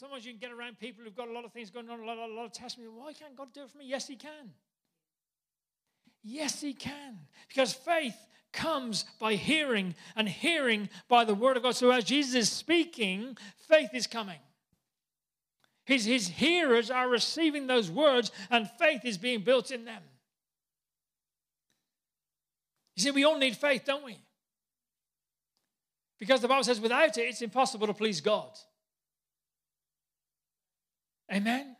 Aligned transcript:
sometimes 0.00 0.24
you 0.24 0.32
can 0.32 0.40
get 0.40 0.50
around 0.50 0.78
people 0.78 1.04
who've 1.04 1.14
got 1.14 1.28
a 1.28 1.32
lot 1.32 1.44
of 1.44 1.52
things 1.52 1.68
going 1.68 1.90
on, 1.90 2.00
a 2.00 2.04
lot, 2.04 2.16
a 2.16 2.32
lot 2.32 2.46
of 2.46 2.52
testimony. 2.52 2.90
Why 2.90 3.12
can't 3.12 3.36
God 3.36 3.52
do 3.52 3.64
it 3.64 3.70
for 3.70 3.76
me? 3.76 3.84
Yes, 3.86 4.08
He 4.08 4.16
can. 4.16 4.50
Yes, 6.22 6.62
He 6.62 6.72
can. 6.72 7.18
Because 7.48 7.74
faith 7.74 8.16
comes 8.50 9.04
by 9.20 9.34
hearing, 9.34 9.94
and 10.16 10.26
hearing 10.26 10.88
by 11.06 11.26
the 11.26 11.34
Word 11.34 11.58
of 11.58 11.64
God. 11.64 11.76
So 11.76 11.90
as 11.90 12.04
Jesus 12.04 12.34
is 12.34 12.50
speaking, 12.50 13.36
faith 13.68 13.90
is 13.92 14.06
coming. 14.06 14.38
His, 15.84 16.06
his 16.06 16.28
hearers 16.28 16.90
are 16.90 17.08
receiving 17.08 17.66
those 17.66 17.90
words, 17.90 18.32
and 18.50 18.70
faith 18.78 19.04
is 19.04 19.18
being 19.18 19.42
built 19.42 19.70
in 19.70 19.84
them. 19.84 20.02
You 22.96 23.02
see, 23.02 23.10
we 23.10 23.24
all 23.24 23.38
need 23.38 23.56
faith, 23.56 23.82
don't 23.84 24.04
we? 24.04 24.16
Because 26.18 26.40
the 26.40 26.48
Bible 26.48 26.64
says 26.64 26.80
without 26.80 27.18
it, 27.18 27.22
it's 27.22 27.42
impossible 27.42 27.86
to 27.86 27.94
please 27.94 28.22
God. 28.22 28.50
Amen? 31.32 31.76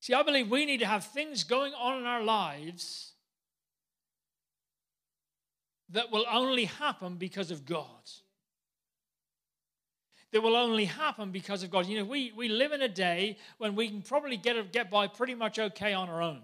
See, 0.00 0.14
I 0.14 0.22
believe 0.22 0.50
we 0.50 0.64
need 0.64 0.80
to 0.80 0.86
have 0.86 1.04
things 1.04 1.44
going 1.44 1.74
on 1.74 1.98
in 1.98 2.06
our 2.06 2.22
lives 2.22 3.12
that 5.90 6.10
will 6.10 6.24
only 6.30 6.64
happen 6.64 7.16
because 7.16 7.50
of 7.50 7.66
God. 7.66 7.86
That 10.32 10.42
will 10.42 10.56
only 10.56 10.84
happen 10.84 11.32
because 11.32 11.62
of 11.62 11.70
God. 11.70 11.86
You 11.86 11.98
know, 11.98 12.04
we, 12.04 12.32
we 12.34 12.48
live 12.48 12.72
in 12.72 12.82
a 12.82 12.88
day 12.88 13.36
when 13.58 13.74
we 13.74 13.88
can 13.88 14.00
probably 14.00 14.36
get, 14.36 14.72
get 14.72 14.90
by 14.90 15.08
pretty 15.08 15.34
much 15.34 15.58
okay 15.58 15.92
on 15.92 16.08
our 16.08 16.22
own. 16.22 16.40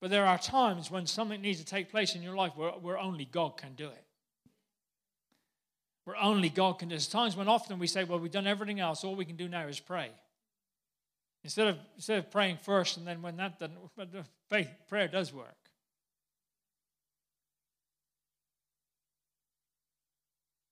But 0.00 0.10
there 0.10 0.26
are 0.26 0.38
times 0.38 0.90
when 0.90 1.06
something 1.06 1.40
needs 1.40 1.60
to 1.60 1.66
take 1.66 1.90
place 1.90 2.16
in 2.16 2.22
your 2.22 2.34
life 2.34 2.56
where, 2.56 2.70
where 2.70 2.98
only 2.98 3.26
God 3.26 3.56
can 3.56 3.74
do 3.74 3.86
it. 3.86 4.04
Where 6.04 6.16
only 6.16 6.48
God 6.48 6.78
can. 6.78 6.88
There's 6.88 7.06
times 7.06 7.36
when 7.36 7.48
often 7.48 7.78
we 7.78 7.86
say, 7.86 8.04
well, 8.04 8.18
we've 8.18 8.32
done 8.32 8.46
everything 8.46 8.80
else. 8.80 9.04
All 9.04 9.14
we 9.14 9.24
can 9.24 9.36
do 9.36 9.48
now 9.48 9.66
is 9.66 9.78
pray. 9.78 10.10
Instead 11.44 11.68
of, 11.68 11.78
instead 11.96 12.18
of 12.18 12.30
praying 12.30 12.58
first 12.58 12.96
and 12.96 13.06
then 13.06 13.22
when 13.22 13.36
that 13.36 13.58
doesn't, 13.58 13.78
faith, 14.48 14.68
prayer 14.88 15.08
does 15.08 15.32
work. 15.32 15.56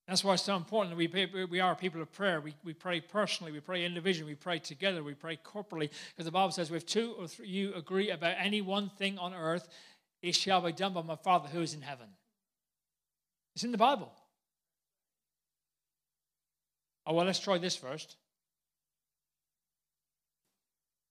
That's 0.06 0.24
why 0.24 0.34
it's 0.34 0.42
so 0.42 0.56
important 0.56 0.96
that 0.96 1.32
we, 1.32 1.44
we 1.44 1.60
are 1.60 1.76
people 1.76 2.02
of 2.02 2.10
prayer. 2.10 2.40
We, 2.40 2.52
we 2.64 2.72
pray 2.72 3.00
personally, 3.00 3.52
we 3.52 3.60
pray 3.60 3.84
individually, 3.84 4.32
we 4.32 4.34
pray 4.34 4.58
together, 4.58 5.04
we 5.04 5.14
pray 5.14 5.38
corporately. 5.44 5.88
Because 6.10 6.24
the 6.24 6.32
Bible 6.32 6.50
says, 6.50 6.68
if 6.72 6.84
two 6.84 7.14
or 7.16 7.28
three 7.28 7.46
you 7.46 7.72
agree 7.74 8.10
about 8.10 8.34
any 8.36 8.60
one 8.60 8.90
thing 8.98 9.18
on 9.18 9.32
earth, 9.32 9.68
it 10.20 10.34
shall 10.34 10.62
be 10.62 10.72
done 10.72 10.94
by 10.94 11.02
my 11.02 11.14
Father 11.14 11.48
who 11.48 11.60
is 11.60 11.74
in 11.74 11.82
heaven. 11.82 12.08
It's 13.54 13.62
in 13.62 13.70
the 13.70 13.78
Bible. 13.78 14.10
Oh, 17.06 17.14
well, 17.14 17.26
let's 17.26 17.40
try 17.40 17.58
this 17.58 17.76
first. 17.76 18.16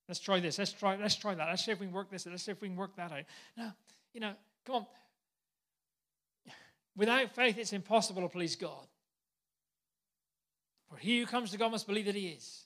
Let's 0.07 0.19
try 0.19 0.39
this. 0.39 0.57
Let's 0.57 0.71
try, 0.71 0.95
let's 0.95 1.15
try 1.15 1.35
that. 1.35 1.47
Let's 1.47 1.65
see 1.65 1.71
if 1.71 1.79
we 1.79 1.85
can 1.85 1.93
work 1.93 2.09
this. 2.09 2.25
Let's 2.25 2.43
see 2.43 2.51
if 2.51 2.61
we 2.61 2.67
can 2.67 2.77
work 2.77 2.95
that 2.95 3.11
out. 3.11 3.23
Now, 3.55 3.75
you 4.13 4.19
know, 4.19 4.33
come 4.65 4.75
on. 4.75 4.85
Without 6.95 7.33
faith, 7.35 7.57
it's 7.57 7.73
impossible 7.73 8.23
to 8.23 8.29
please 8.29 8.55
God. 8.55 8.87
For 10.89 10.97
he 10.97 11.19
who 11.19 11.25
comes 11.27 11.51
to 11.51 11.57
God 11.57 11.71
must 11.71 11.85
believe 11.85 12.05
that 12.05 12.15
he 12.15 12.29
is, 12.29 12.65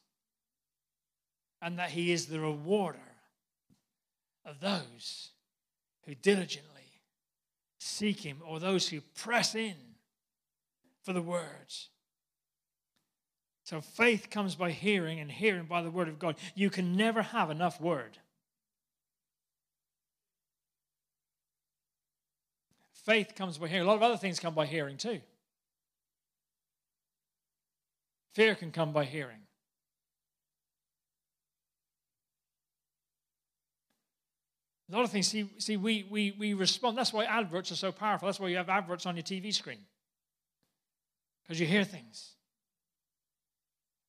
and 1.61 1.77
that 1.77 1.89
he 1.89 2.11
is 2.11 2.27
the 2.27 2.39
rewarder 2.39 2.99
of 4.45 4.59
those 4.59 5.31
who 6.05 6.15
diligently 6.15 6.69
seek 7.79 8.21
him, 8.21 8.37
or 8.47 8.59
those 8.59 8.87
who 8.87 9.01
press 9.01 9.55
in 9.55 9.75
for 11.03 11.11
the 11.11 11.21
words. 11.21 11.89
So 13.63 13.79
faith 13.79 14.29
comes 14.29 14.55
by 14.55 14.71
hearing, 14.71 15.19
and 15.19 15.31
hearing 15.31 15.65
by 15.65 15.81
the 15.81 15.91
word 15.91 16.09
of 16.09 16.19
God. 16.19 16.35
You 16.53 16.69
can 16.69 16.97
never 16.97 17.21
have 17.21 17.49
enough 17.49 17.79
word. 17.79 18.17
Faith 23.05 23.33
comes 23.35 23.57
by 23.57 23.67
hearing. 23.67 23.85
A 23.85 23.87
lot 23.87 23.95
of 23.95 24.03
other 24.03 24.17
things 24.17 24.39
come 24.39 24.53
by 24.53 24.65
hearing 24.65 24.97
too. 24.97 25.21
Fear 28.33 28.55
can 28.55 28.71
come 28.71 28.91
by 28.91 29.05
hearing. 29.05 29.39
A 34.91 34.95
lot 34.95 35.05
of 35.05 35.11
things, 35.11 35.27
see, 35.27 35.49
see 35.57 35.77
we, 35.77 36.05
we, 36.09 36.35
we 36.37 36.53
respond. 36.53 36.97
That's 36.97 37.13
why 37.13 37.25
adverts 37.25 37.71
are 37.71 37.75
so 37.75 37.91
powerful. 37.91 38.27
That's 38.27 38.39
why 38.39 38.49
you 38.49 38.57
have 38.57 38.69
adverts 38.69 39.05
on 39.05 39.15
your 39.15 39.23
TV 39.23 39.53
screen. 39.53 39.79
Because 41.43 41.59
you 41.59 41.65
hear 41.65 41.83
things. 41.83 42.33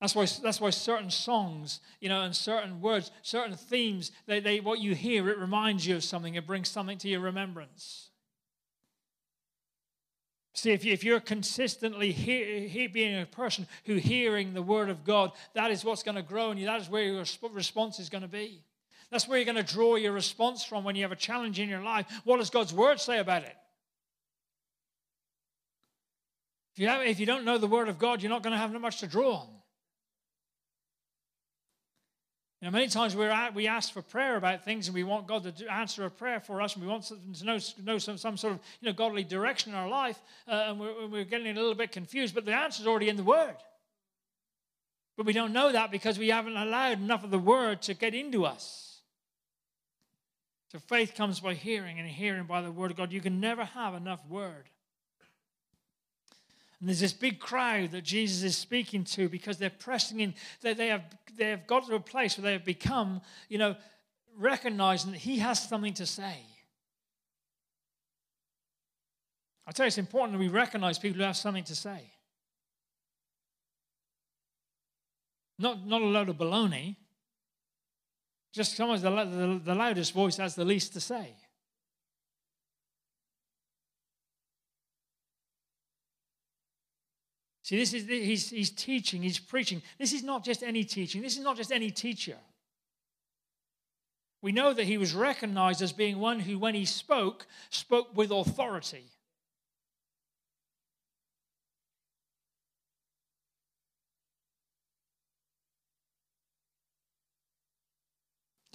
That's 0.05 0.15
why, 0.15 0.27
that's 0.43 0.61
why 0.61 0.69
certain 0.69 1.11
songs, 1.11 1.81
you 1.99 2.11
know, 2.11 2.21
and 2.21 2.37
certain 2.37 2.83
words, 2.83 3.11
certain 3.23 3.57
themes, 3.57 4.13
they, 4.27 4.39
they, 4.39 4.61
what 4.61 4.79
you 4.79 4.95
hear, 4.95 5.31
it 5.31 5.39
reminds 5.39 5.87
you 5.87 5.97
of 5.97 6.05
something. 6.05 6.35
It 6.35 6.47
brings 6.47 6.69
something 6.69 6.99
to 6.99 7.09
your 7.09 7.21
remembrance. 7.21 8.11
See, 10.53 10.73
if, 10.73 11.05
you, 11.05 11.17
are 11.17 11.21
consistently 11.21 12.13
hear, 12.13 12.69
hear, 12.69 12.91
being 12.91 13.19
a 13.19 13.25
person 13.25 13.67
who 13.87 13.95
hearing 13.95 14.53
the 14.53 14.61
word 14.61 14.91
of 14.91 15.05
God, 15.05 15.33
that 15.55 15.71
is 15.71 15.87
what's 15.87 16.03
going 16.03 16.17
to 16.17 16.23
grow 16.23 16.51
in 16.51 16.59
you. 16.59 16.67
That 16.67 16.83
is 16.83 16.91
where 16.91 17.05
your 17.05 17.25
response 17.51 17.99
is 17.99 18.11
going 18.11 18.21
to 18.21 18.29
be. 18.29 18.63
That's 19.11 19.27
where 19.27 19.39
you're 19.39 19.51
going 19.51 19.65
to 19.65 19.75
draw 19.75 19.97
your 19.97 20.13
response 20.13 20.63
from 20.63 20.85
when 20.85 20.97
you 20.97 21.03
have 21.05 21.13
a 21.13 21.17
challenge 21.17 21.59
in 21.59 21.71
your 21.71 21.83
life. 21.83 22.05
What 22.25 22.41
does 22.41 22.51
God's 22.51 22.75
word 22.75 23.01
say 23.01 23.21
about 23.21 23.45
it? 23.45 23.57
If 26.75 26.81
you, 26.81 26.89
have, 26.89 27.07
if 27.07 27.19
you 27.19 27.25
don't 27.25 27.47
know 27.47 27.57
the 27.57 27.67
word 27.67 27.89
of 27.89 27.99
God, 27.99 28.21
you're 28.21 28.29
not 28.29 28.43
going 28.43 28.53
to 28.53 28.59
have 28.59 28.71
much 28.79 29.01
to 29.01 29.07
draw 29.07 29.37
on. 29.37 29.64
You 32.61 32.69
know, 32.69 32.73
many 32.73 32.89
times 32.89 33.15
we're 33.15 33.31
at, 33.31 33.55
we 33.55 33.67
ask 33.67 33.93
for 33.93 34.01
prayer 34.01 34.37
about 34.37 34.65
things 34.65 34.89
and 34.89 34.95
we 34.95 35.03
want 35.03 35.27
God 35.27 35.43
to 35.43 35.53
do, 35.53 35.67
answer 35.69 36.05
a 36.05 36.11
prayer 36.11 36.41
for 36.41 36.63
us 36.63 36.75
and 36.75 36.85
we 36.85 36.89
want 36.89 37.05
to 37.05 37.45
know, 37.45 37.59
know 37.85 37.99
some, 37.99 38.17
some 38.17 38.37
sort 38.37 38.55
of 38.55 38.61
you 38.81 38.87
know, 38.87 38.95
godly 38.95 39.23
direction 39.25 39.73
in 39.73 39.79
our 39.79 39.89
life 39.89 40.19
uh, 40.49 40.67
and 40.69 40.81
we're, 40.81 41.07
we're 41.07 41.25
getting 41.25 41.49
a 41.49 41.55
little 41.55 41.75
bit 41.75 41.93
confused, 41.93 42.35
but 42.35 42.47
the 42.47 42.55
answer 42.55 42.81
is 42.81 42.87
already 42.87 43.09
in 43.09 43.17
the 43.17 43.23
Word. 43.23 43.57
But 45.17 45.27
we 45.27 45.33
don't 45.33 45.53
know 45.53 45.73
that 45.73 45.91
because 45.91 46.19
we 46.19 46.29
haven't 46.29 46.57
allowed 46.57 47.01
enough 47.01 47.23
of 47.23 47.31
the 47.31 47.39
Word 47.39 47.83
to 47.83 47.95
get 47.95 48.15
into 48.15 48.45
us. 48.45 49.01
So 50.73 50.79
faith 50.79 51.15
comes 51.15 51.41
by 51.41 51.55
hearing 51.55 52.01
and 52.01 52.09
hearing 52.09 52.45
by 52.45 52.63
the 52.63 52.73
Word 52.73 52.91
of 52.91 52.97
God. 52.97 53.13
You 53.13 53.21
can 53.21 53.41
never 53.41 53.65
have 53.65 53.95
enough 53.95 54.27
Word. 54.29 54.71
And 56.81 56.89
there's 56.89 57.01
this 57.01 57.12
big 57.12 57.39
crowd 57.39 57.93
that 57.93 58.03
Jesus 58.05 58.43
is 58.43 58.57
speaking 58.57 59.05
to 59.05 59.29
because 59.29 59.59
they're 59.59 59.71
pressing 59.71 60.21
in. 60.21 60.35
They, 60.61 60.75
they, 60.75 60.89
have, 60.89 61.05
they 61.37 61.51
have 61.51 61.67
got 61.67 61.87
to 61.87 61.95
a 61.95 62.01
place 62.01 62.37
where 62.37 62.43
they 62.43 62.53
have 62.53 62.65
become, 62.65 63.21
you 63.49 63.59
know, 63.59 63.77
recognizing 64.37 65.12
that 65.12 65.19
he 65.19 65.39
has 65.39 65.69
something 65.69 65.95
to 65.95 66.07
say. 66.07 66.37
I 69.67 69.73
tell 69.73 69.87
you, 69.87 69.89
it's 69.89 69.99
important 69.99 70.33
that 70.33 70.39
we 70.39 70.49
recognize 70.49 70.99
people 70.99 71.19
who 71.19 71.25
have 71.25 71.37
something 71.37 71.65
to 71.65 71.75
say. 71.75 72.12
Not, 75.59 75.87
not 75.87 76.03
a 76.03 76.06
load 76.06 76.29
of 76.29 76.37
baloney. 76.37 76.97
Just 78.53 78.77
someone 78.77 79.01
the, 79.01 79.11
the, 79.11 79.61
the 79.65 79.75
loudest 79.75 80.12
voice 80.12 80.37
has 80.37 80.55
the 80.55 80.65
least 80.65 80.93
to 80.93 81.01
say. 81.01 81.35
See, 87.65 87.79
this 87.79 87.95
is 87.95 88.07
he's, 88.07 88.51
he's 88.51 88.71
teaching, 88.71 89.23
he's 89.23 89.39
preaching. 89.39 89.81
This 89.99 90.13
is 90.13 90.23
not 90.23 90.45
just 90.45 90.63
any 90.63 90.85
teaching, 90.85 91.23
this 91.23 91.39
is 91.39 91.43
not 91.43 91.57
just 91.57 91.73
any 91.73 91.91
teacher. 91.91 92.37
We 94.43 94.53
know 94.53 94.75
that 94.75 94.85
he 94.85 94.99
was 94.99 95.15
recognized 95.15 95.81
as 95.81 95.91
being 95.91 96.19
one 96.19 96.41
who, 96.41 96.59
when 96.59 96.75
he 96.75 96.85
spoke, 96.85 97.47
spoke 97.71 98.15
with 98.15 98.31
authority. 98.31 99.06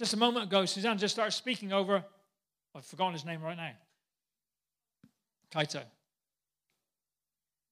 Just 0.00 0.14
a 0.14 0.16
moment 0.16 0.46
ago, 0.46 0.64
Suzanne 0.64 0.98
just 0.98 1.14
started 1.14 1.30
speaking 1.30 1.72
over, 1.72 2.02
I've 2.74 2.84
forgotten 2.84 3.12
his 3.12 3.24
name 3.24 3.40
right 3.40 3.56
now. 3.56 3.72
Kaito. 5.54 5.82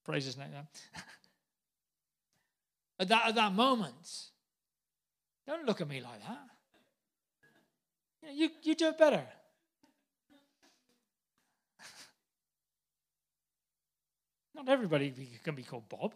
Praise 0.04 0.24
his 0.24 0.38
name. 0.38 0.48
at, 2.98 3.08
that, 3.08 3.28
at 3.28 3.34
that 3.36 3.52
moment, 3.52 4.28
don't 5.46 5.64
look 5.66 5.80
at 5.80 5.88
me 5.88 6.00
like 6.00 6.20
that. 6.20 6.46
You, 8.22 8.28
know, 8.28 8.34
you, 8.34 8.50
you 8.62 8.74
do 8.74 8.88
it 8.88 8.98
better. 8.98 9.24
Not 14.54 14.68
everybody 14.68 15.14
can 15.42 15.54
be 15.54 15.62
called 15.62 15.88
Bob. 15.88 16.14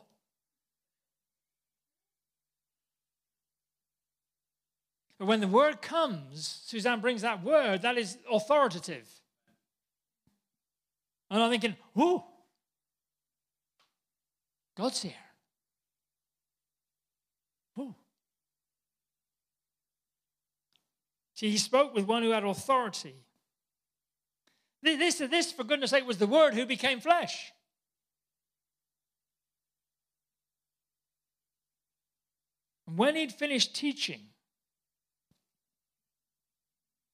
But 5.18 5.28
when 5.28 5.40
the 5.40 5.46
word 5.46 5.80
comes, 5.80 6.62
Suzanne 6.66 7.00
brings 7.00 7.22
that 7.22 7.44
word, 7.44 7.82
that 7.82 7.96
is 7.96 8.18
authoritative. 8.28 9.08
And 11.30 11.40
I'm 11.40 11.48
thinking, 11.48 11.76
whoo, 11.94 12.24
God's 14.76 15.00
here. 15.00 15.12
See, 21.42 21.50
he 21.50 21.58
spoke 21.58 21.92
with 21.92 22.04
one 22.04 22.22
who 22.22 22.30
had 22.30 22.44
authority. 22.44 23.16
This, 24.80 25.18
this, 25.18 25.50
for 25.50 25.64
goodness 25.64 25.90
sake, 25.90 26.06
was 26.06 26.18
the 26.18 26.26
Word 26.28 26.54
who 26.54 26.64
became 26.64 27.00
flesh. 27.00 27.50
And 32.86 32.96
when 32.96 33.16
he'd 33.16 33.32
finished 33.32 33.74
teaching, 33.74 34.20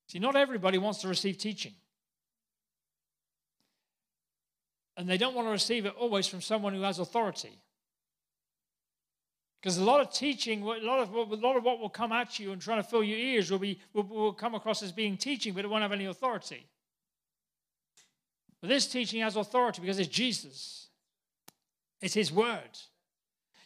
see, 0.09 0.19
not 0.19 0.37
everybody 0.37 0.77
wants 0.77 1.01
to 1.01 1.09
receive 1.09 1.39
teaching. 1.39 1.73
And 4.99 5.09
they 5.09 5.17
don't 5.17 5.35
want 5.35 5.49
to 5.49 5.53
receive 5.53 5.87
it 5.87 5.95
always 5.99 6.27
from 6.27 6.43
someone 6.43 6.75
who 6.75 6.83
has 6.83 6.99
authority. 6.99 7.63
Because 9.61 9.79
a 9.79 9.85
lot 9.85 10.01
of 10.01 10.13
teaching, 10.13 10.63
a 10.63 10.67
lot 10.67 11.01
of, 11.01 11.13
a 11.13 11.35
lot 11.35 11.57
of 11.57 11.65
what 11.65 11.81
will 11.81 11.89
come 11.89 12.13
at 12.13 12.39
you 12.39 12.53
and 12.53 12.63
trying 12.63 12.81
to 12.81 12.89
fill 12.89 13.03
your 13.03 13.19
ears 13.19 13.51
will, 13.51 13.59
be, 13.59 13.81
will, 13.93 14.05
will 14.05 14.33
come 14.33 14.55
across 14.55 14.83
as 14.83 14.93
being 14.93 15.17
teaching, 15.17 15.53
but 15.53 15.65
it 15.65 15.69
won't 15.69 15.83
have 15.83 15.93
any 15.93 16.05
authority. 16.05 16.67
But 18.61 18.69
this 18.69 18.87
teaching 18.87 19.21
has 19.21 19.37
authority 19.37 19.81
because 19.81 19.99
it's 19.99 20.09
Jesus, 20.09 20.89
it's 22.01 22.15
His 22.15 22.33
word. 22.33 22.79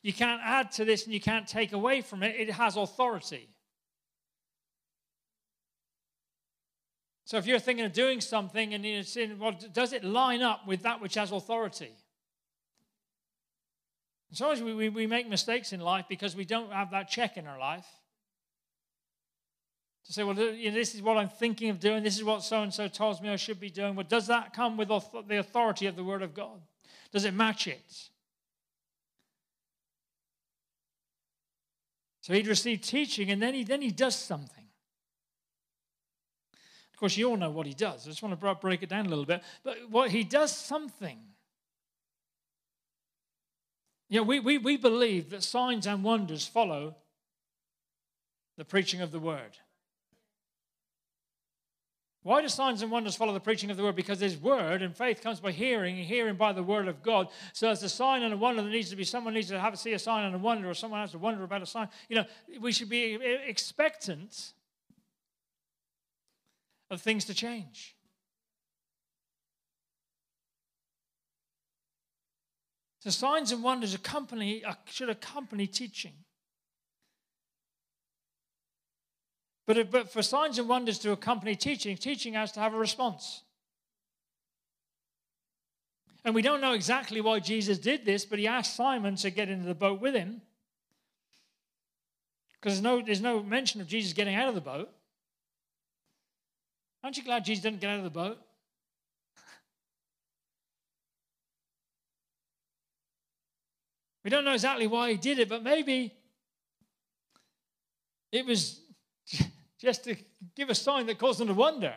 You 0.02 0.12
can't 0.12 0.40
add 0.42 0.72
to 0.72 0.84
this 0.84 1.04
and 1.04 1.14
you 1.14 1.20
can't 1.20 1.46
take 1.46 1.72
away 1.72 2.00
from 2.00 2.22
it, 2.22 2.34
it 2.38 2.50
has 2.50 2.76
authority. 2.76 3.48
So 7.24 7.38
if 7.38 7.46
you're 7.46 7.58
thinking 7.58 7.84
of 7.84 7.92
doing 7.92 8.20
something 8.20 8.74
and 8.74 8.84
you're 8.84 9.04
saying, 9.04 9.38
well, 9.38 9.56
does 9.72 9.92
it 9.92 10.04
line 10.04 10.42
up 10.42 10.66
with 10.66 10.82
that 10.82 11.00
which 11.00 11.14
has 11.14 11.32
authority? 11.32 11.92
Sometimes 14.32 14.62
we, 14.62 14.74
we, 14.74 14.88
we 14.88 15.06
make 15.06 15.28
mistakes 15.28 15.72
in 15.72 15.80
life 15.80 16.06
because 16.08 16.34
we 16.34 16.46
don't 16.46 16.72
have 16.72 16.90
that 16.92 17.08
check 17.08 17.36
in 17.36 17.46
our 17.46 17.58
life. 17.58 17.86
To 20.06 20.12
say, 20.12 20.24
well, 20.24 20.34
this 20.34 20.94
is 20.94 21.02
what 21.02 21.16
I'm 21.16 21.28
thinking 21.28 21.68
of 21.68 21.78
doing, 21.78 22.02
this 22.02 22.16
is 22.16 22.24
what 22.24 22.42
so 22.42 22.62
and 22.62 22.72
so 22.72 22.88
tells 22.88 23.20
me 23.20 23.28
I 23.28 23.36
should 23.36 23.60
be 23.60 23.70
doing. 23.70 23.94
But 23.94 24.08
does 24.08 24.26
that 24.26 24.52
come 24.52 24.76
with 24.76 24.88
the 24.88 25.38
authority 25.38 25.86
of 25.86 25.96
the 25.96 26.02
Word 26.02 26.22
of 26.22 26.34
God? 26.34 26.60
Does 27.12 27.24
it 27.24 27.34
match 27.34 27.66
it? 27.66 28.08
So 32.22 32.32
he'd 32.32 32.46
received 32.46 32.84
teaching 32.84 33.30
and 33.30 33.42
then 33.42 33.52
he, 33.52 33.64
then 33.64 33.82
he 33.82 33.90
does 33.90 34.16
something. 34.16 34.64
Of 36.92 36.98
course, 36.98 37.16
you 37.16 37.28
all 37.28 37.36
know 37.36 37.50
what 37.50 37.66
he 37.66 37.74
does. 37.74 38.06
I 38.06 38.10
just 38.10 38.22
want 38.22 38.40
to 38.40 38.54
break 38.54 38.82
it 38.82 38.88
down 38.88 39.06
a 39.06 39.08
little 39.08 39.26
bit. 39.26 39.42
But 39.62 39.90
what 39.90 40.10
he 40.10 40.24
does 40.24 40.56
something. 40.56 41.18
You 44.12 44.18
know, 44.18 44.24
we, 44.24 44.40
we, 44.40 44.58
we 44.58 44.76
believe 44.76 45.30
that 45.30 45.42
signs 45.42 45.86
and 45.86 46.04
wonders 46.04 46.46
follow 46.46 46.96
the 48.58 48.64
preaching 48.64 49.00
of 49.00 49.10
the 49.10 49.18
word. 49.18 49.56
Why 52.22 52.42
do 52.42 52.48
signs 52.48 52.82
and 52.82 52.90
wonders 52.90 53.16
follow 53.16 53.32
the 53.32 53.40
preaching 53.40 53.70
of 53.70 53.78
the 53.78 53.82
word? 53.82 53.96
Because 53.96 54.18
there's 54.18 54.36
word, 54.36 54.82
and 54.82 54.94
faith 54.94 55.22
comes 55.22 55.40
by 55.40 55.50
hearing, 55.50 55.96
and 55.96 56.04
hearing 56.04 56.36
by 56.36 56.52
the 56.52 56.62
word 56.62 56.88
of 56.88 57.02
God. 57.02 57.28
So 57.54 57.70
as 57.70 57.82
a 57.82 57.88
sign 57.88 58.22
and 58.22 58.34
a 58.34 58.36
wonder, 58.36 58.60
there 58.60 58.70
needs 58.70 58.90
to 58.90 58.96
be 58.96 59.04
someone 59.04 59.32
needs 59.32 59.48
to 59.48 59.58
have 59.58 59.78
see 59.78 59.94
a 59.94 59.98
sign 59.98 60.26
and 60.26 60.34
a 60.34 60.38
wonder, 60.38 60.68
or 60.68 60.74
someone 60.74 61.00
has 61.00 61.12
to 61.12 61.18
wonder 61.18 61.42
about 61.42 61.62
a 61.62 61.66
sign. 61.66 61.88
You 62.10 62.16
know, 62.16 62.24
we 62.60 62.70
should 62.70 62.90
be 62.90 63.14
expectant 63.46 64.52
of 66.90 67.00
things 67.00 67.24
to 67.24 67.34
change. 67.34 67.96
So 73.02 73.10
signs 73.10 73.50
and 73.50 73.64
wonders 73.64 73.94
accompany 73.94 74.64
uh, 74.64 74.74
should 74.84 75.08
accompany 75.08 75.66
teaching. 75.66 76.12
But, 79.66 79.76
it, 79.76 79.90
but 79.90 80.12
for 80.12 80.22
signs 80.22 80.60
and 80.60 80.68
wonders 80.68 81.00
to 81.00 81.10
accompany 81.10 81.56
teaching, 81.56 81.96
teaching 81.96 82.34
has 82.34 82.52
to 82.52 82.60
have 82.60 82.74
a 82.74 82.78
response. 82.78 83.42
And 86.24 86.32
we 86.32 86.42
don't 86.42 86.60
know 86.60 86.74
exactly 86.74 87.20
why 87.20 87.40
Jesus 87.40 87.78
did 87.78 88.04
this, 88.04 88.24
but 88.24 88.38
he 88.38 88.46
asked 88.46 88.76
Simon 88.76 89.16
to 89.16 89.30
get 89.30 89.48
into 89.48 89.66
the 89.66 89.74
boat 89.74 90.00
with 90.00 90.14
him. 90.14 90.40
Because 92.52 92.74
there's 92.74 92.84
no, 92.84 93.02
there's 93.04 93.20
no 93.20 93.42
mention 93.42 93.80
of 93.80 93.88
Jesus 93.88 94.12
getting 94.12 94.36
out 94.36 94.48
of 94.48 94.54
the 94.54 94.60
boat. 94.60 94.88
Aren't 97.02 97.16
you 97.16 97.24
glad 97.24 97.44
Jesus 97.44 97.64
didn't 97.64 97.80
get 97.80 97.90
out 97.90 97.98
of 97.98 98.04
the 98.04 98.10
boat? 98.10 98.38
We 104.24 104.30
don't 104.30 104.44
know 104.44 104.52
exactly 104.52 104.86
why 104.86 105.10
he 105.10 105.16
did 105.16 105.38
it, 105.38 105.48
but 105.48 105.62
maybe 105.62 106.14
it 108.30 108.46
was 108.46 108.80
just 109.80 110.04
to 110.04 110.16
give 110.54 110.70
a 110.70 110.74
sign 110.74 111.06
that 111.06 111.18
caused 111.18 111.40
them 111.40 111.48
to 111.48 111.54
wonder. 111.54 111.94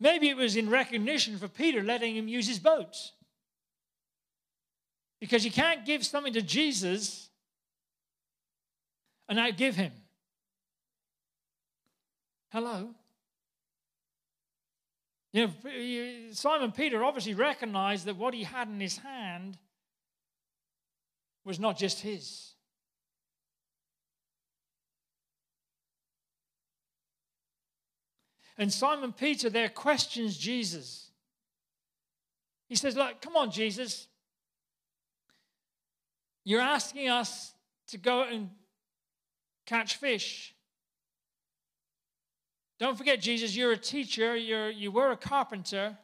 Maybe 0.00 0.28
it 0.28 0.36
was 0.36 0.56
in 0.56 0.70
recognition 0.70 1.38
for 1.38 1.48
Peter 1.48 1.82
letting 1.82 2.16
him 2.16 2.28
use 2.28 2.46
his 2.46 2.58
boat. 2.58 2.96
Because 5.20 5.44
you 5.44 5.50
can't 5.50 5.84
give 5.84 6.06
something 6.06 6.32
to 6.34 6.42
Jesus 6.42 7.28
and 9.28 9.38
outgive 9.38 9.74
him. 9.74 9.92
Hello? 12.50 12.94
You 15.32 15.46
know, 15.46 15.52
Simon 16.32 16.72
Peter 16.72 17.04
obviously 17.04 17.34
recognized 17.34 18.06
that 18.06 18.16
what 18.16 18.34
he 18.34 18.44
had 18.44 18.68
in 18.68 18.80
his 18.80 18.98
hand 18.98 19.58
was 21.44 21.60
not 21.60 21.76
just 21.76 22.00
his. 22.00 22.52
And 28.56 28.72
Simon 28.72 29.12
Peter 29.12 29.48
there 29.48 29.68
questions 29.68 30.36
Jesus. 30.36 31.10
He 32.68 32.74
says, 32.74 32.96
Look, 32.96 33.20
come 33.20 33.36
on, 33.36 33.50
Jesus. 33.50 34.08
You're 36.44 36.60
asking 36.60 37.08
us 37.08 37.54
to 37.88 37.98
go 37.98 38.22
and 38.22 38.50
catch 39.64 39.96
fish. 39.96 40.54
Don't 42.78 42.96
forget, 42.96 43.20
Jesus, 43.20 43.56
you're 43.56 43.72
a 43.72 43.76
teacher, 43.76 44.36
you're, 44.36 44.70
you 44.70 44.90
were 44.90 45.10
a 45.10 45.16
carpenter. 45.16 45.98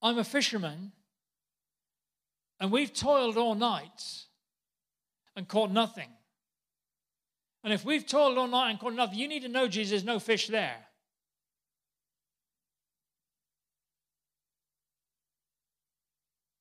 I'm 0.00 0.18
a 0.18 0.24
fisherman. 0.24 0.92
And 2.58 2.72
we've 2.72 2.92
toiled 2.92 3.36
all 3.36 3.54
night 3.54 4.24
and 5.34 5.46
caught 5.46 5.70
nothing. 5.70 6.08
And 7.62 7.72
if 7.72 7.84
we've 7.84 8.06
toiled 8.06 8.38
all 8.38 8.46
night 8.46 8.70
and 8.70 8.80
caught 8.80 8.94
nothing, 8.94 9.18
you 9.18 9.28
need 9.28 9.42
to 9.42 9.48
know, 9.48 9.68
Jesus, 9.68 10.02
no 10.02 10.18
fish 10.18 10.46
there. 10.46 10.76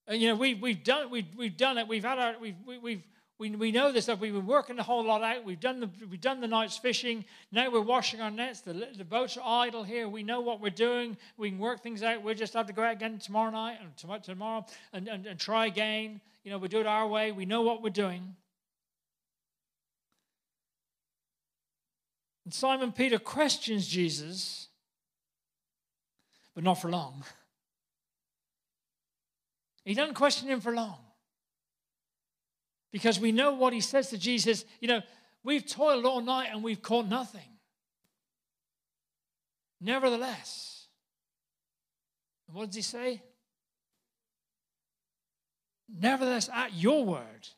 And 0.07 0.21
you 0.21 0.29
know, 0.29 0.35
we've, 0.35 0.61
we've 0.61 0.83
done 0.83 1.09
we've, 1.09 1.33
we've 1.35 1.57
done 1.57 1.77
it. 1.77 1.87
We've 1.87 2.03
had 2.03 2.19
our 2.19 2.35
we've 2.39 2.55
we've 2.81 3.03
we, 3.37 3.49
we 3.49 3.71
know 3.71 3.91
this 3.91 4.05
stuff. 4.05 4.21
We've 4.21 4.33
been 4.33 4.47
working 4.47 4.77
the 4.77 4.83
whole 4.83 5.03
lot 5.03 5.21
out. 5.21 5.43
We've 5.43 5.59
done 5.59 5.81
the 5.81 5.89
we've 6.09 6.21
done 6.21 6.39
the 6.39 6.47
night's 6.47 6.77
fishing. 6.77 7.25
Now 7.51 7.69
we're 7.69 7.81
washing 7.81 8.21
our 8.21 8.31
nets. 8.31 8.61
The, 8.61 8.87
the 8.97 9.03
boats 9.03 9.35
are 9.35 9.65
idle 9.65 9.83
here. 9.83 10.07
We 10.07 10.23
know 10.23 10.39
what 10.39 10.61
we're 10.61 10.69
doing. 10.69 11.17
We 11.37 11.49
can 11.49 11.59
work 11.59 11.83
things 11.83 12.01
out. 12.01 12.23
We 12.23 12.33
just 12.33 12.53
have 12.53 12.67
to 12.67 12.73
go 12.73 12.83
out 12.83 12.93
again 12.93 13.19
tomorrow 13.19 13.51
night 13.51 13.79
and 13.81 13.95
tomorrow, 13.97 14.21
tomorrow 14.21 14.65
and, 14.93 15.09
and, 15.09 15.25
and 15.25 15.37
try 15.37 15.65
again. 15.65 16.21
You 16.45 16.51
know, 16.51 16.57
we 16.57 16.69
do 16.69 16.79
it 16.79 16.87
our 16.87 17.07
way. 17.07 17.33
We 17.33 17.45
know 17.45 17.61
what 17.61 17.81
we're 17.81 17.89
doing. 17.89 18.35
And 22.45 22.53
Simon 22.53 22.93
Peter 22.93 23.19
questions 23.19 23.85
Jesus, 23.87 24.69
but 26.53 26.63
not 26.63 26.75
for 26.75 26.89
long. 26.89 27.23
He 29.87 29.93
doesn't 29.93 30.15
question 30.15 30.47
him 30.47 30.61
for 30.61 30.73
long. 30.73 31.04
Because 32.95 33.19
we 33.19 33.33
know 33.33 33.51
what 33.51 33.73
he 33.73 33.81
says 33.81 34.09
to 34.11 34.17
Jesus. 34.17 34.63
You 34.79 34.87
know, 34.87 35.01
we've 35.43 35.67
toiled 35.67 36.05
all 36.05 36.21
night 36.21 36.47
and 36.53 36.63
we've 36.63 36.81
caught 36.81 37.05
nothing. 37.05 37.41
Nevertheless, 39.81 40.87
what 42.53 42.67
does 42.67 42.75
he 42.77 42.81
say? 42.81 43.21
Nevertheless, 45.93 46.49
at 46.53 46.73
your 46.73 47.03
word, 47.03 47.49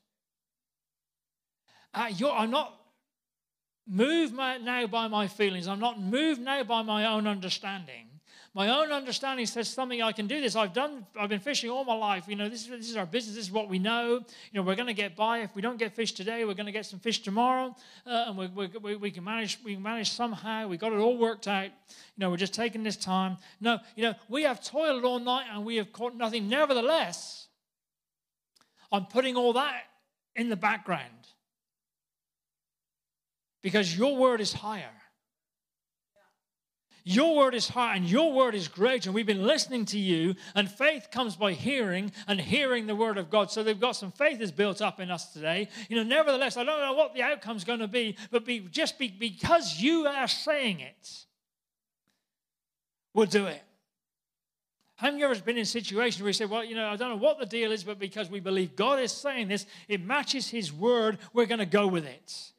at 1.94 2.20
your, 2.20 2.36
I'm 2.36 2.50
not 2.50 2.74
moved 3.88 4.34
now 4.34 4.88
by 4.88 5.08
my 5.08 5.27
feelings. 5.27 5.67
I'm 5.67 5.79
not 5.79 6.01
moved 6.01 6.41
now 6.41 6.63
by 6.63 6.82
my 6.82 7.06
own 7.06 7.27
understanding. 7.27 8.07
My 8.58 8.70
own 8.70 8.92
understanding 8.92 9.46
says 9.46 9.70
something 9.70 10.02
I 10.02 10.12
can 10.12 10.26
do 10.26 10.42
this. 10.42 10.56
I've 10.56 10.74
done. 10.74 11.06
I've 11.16 11.30
been 11.30 11.40
fishing 11.40 11.70
all 11.70 11.86
my 11.86 11.94
life. 11.94 12.24
You 12.28 12.36
know, 12.36 12.50
this 12.50 12.64
is 12.64 12.70
this 12.70 12.90
is 12.90 12.98
our 12.98 13.06
business. 13.06 13.36
This 13.36 13.46
is 13.46 13.52
what 13.52 13.70
we 13.70 13.78
know. 13.78 14.16
You 14.16 14.54
know, 14.54 14.64
we're 14.64 14.74
going 14.74 14.88
to 14.88 14.96
get 14.96 15.16
by. 15.16 15.42
If 15.42 15.56
we 15.56 15.62
don't 15.62 15.78
get 15.78 15.94
fish 15.94 16.14
today, 16.14 16.44
we're 16.44 16.56
going 16.56 16.66
to 16.66 16.72
get 16.72 16.88
some 16.88 16.98
fish 16.98 17.22
tomorrow, 17.22 17.76
uh, 18.08 18.26
and 18.26 18.36
we, 18.36 18.48
we, 18.80 18.96
we, 18.96 19.12
can 19.12 19.24
manage. 19.24 19.60
We 19.64 19.76
can 19.76 19.84
manage 19.84 20.10
somehow. 20.10 20.68
We 20.68 20.78
got 20.78 20.92
it 20.92 20.96
all 20.96 21.20
worked 21.20 21.48
out. 21.48 21.66
You 21.66 21.72
know, 22.18 22.32
we're 22.32 22.38
just 22.38 22.56
taking 22.56 22.82
this 22.82 22.98
time. 22.98 23.38
No, 23.62 23.78
you 23.96 24.02
know, 24.02 24.16
we 24.28 24.42
have 24.42 24.64
toiled 24.64 25.06
all 25.06 25.20
night 25.20 25.46
and 25.54 25.64
we 25.64 25.76
have 25.76 25.94
caught 25.94 26.16
nothing. 26.16 26.50
Nevertheless, 26.50 27.50
I'm 28.92 29.06
putting 29.06 29.36
all 29.36 29.54
that 29.54 29.84
in 30.36 30.50
the 30.50 30.56
background. 30.56 31.28
Because 33.62 33.96
your 33.96 34.18
word 34.18 34.42
is 34.42 34.52
higher. 34.52 34.90
Your 37.10 37.38
word 37.38 37.56
is 37.56 37.70
high 37.70 37.96
and 37.96 38.04
your 38.04 38.34
word 38.34 38.54
is 38.54 38.68
great, 38.68 39.06
and 39.06 39.16
we've 39.16 39.26
been 39.26 39.48
listening 39.48 39.86
to 39.86 39.98
you. 39.98 40.36
And 40.56 40.70
faith 40.70 41.08
comes 41.10 41.38
by 41.38 41.54
hearing 41.54 42.12
and 42.28 42.38
hearing 42.38 42.86
the 42.86 42.98
word 42.98 43.18
of 43.18 43.30
God. 43.30 43.50
So 43.50 43.64
they've 43.64 43.80
got 43.80 43.94
some 43.94 44.12
faith 44.12 44.42
is 44.42 44.52
built 44.52 44.82
up 44.82 45.00
in 45.00 45.10
us 45.10 45.32
today. 45.32 45.70
You 45.88 45.96
know, 45.96 46.04
nevertheless, 46.04 46.58
I 46.58 46.66
don't 46.66 46.82
know 46.82 46.92
what 46.92 47.14
the 47.14 47.22
outcome's 47.22 47.64
going 47.64 47.80
to 47.80 47.88
be, 47.88 48.18
but 48.30 48.44
be, 48.44 48.60
just 48.60 49.00
be, 49.00 49.08
because 49.08 49.80
you 49.80 50.06
are 50.06 50.28
saying 50.28 50.82
it, 50.82 51.26
we'll 53.14 53.26
do 53.26 53.46
it. 53.46 53.64
Have 54.98 55.18
you 55.18 55.24
ever 55.24 55.40
been 55.40 55.56
in 55.56 55.62
a 55.62 55.66
situation 55.66 56.24
where 56.24 56.30
you 56.30 56.34
say, 56.34 56.44
Well, 56.44 56.66
you 56.66 56.76
know, 56.76 56.90
I 56.90 56.98
don't 56.98 57.10
know 57.10 57.24
what 57.24 57.40
the 57.40 57.46
deal 57.46 57.72
is, 57.72 57.86
but 57.86 58.00
because 58.00 58.30
we 58.30 58.42
believe 58.42 58.76
God 58.76 59.00
is 59.00 59.14
saying 59.14 59.48
this, 59.48 59.66
it 59.88 60.04
matches 60.04 60.50
His 60.50 60.74
word, 60.74 61.20
we're 61.32 61.46
going 61.46 61.60
to 61.60 61.66
go 61.66 61.88
with 61.88 62.06
it. 62.06 62.52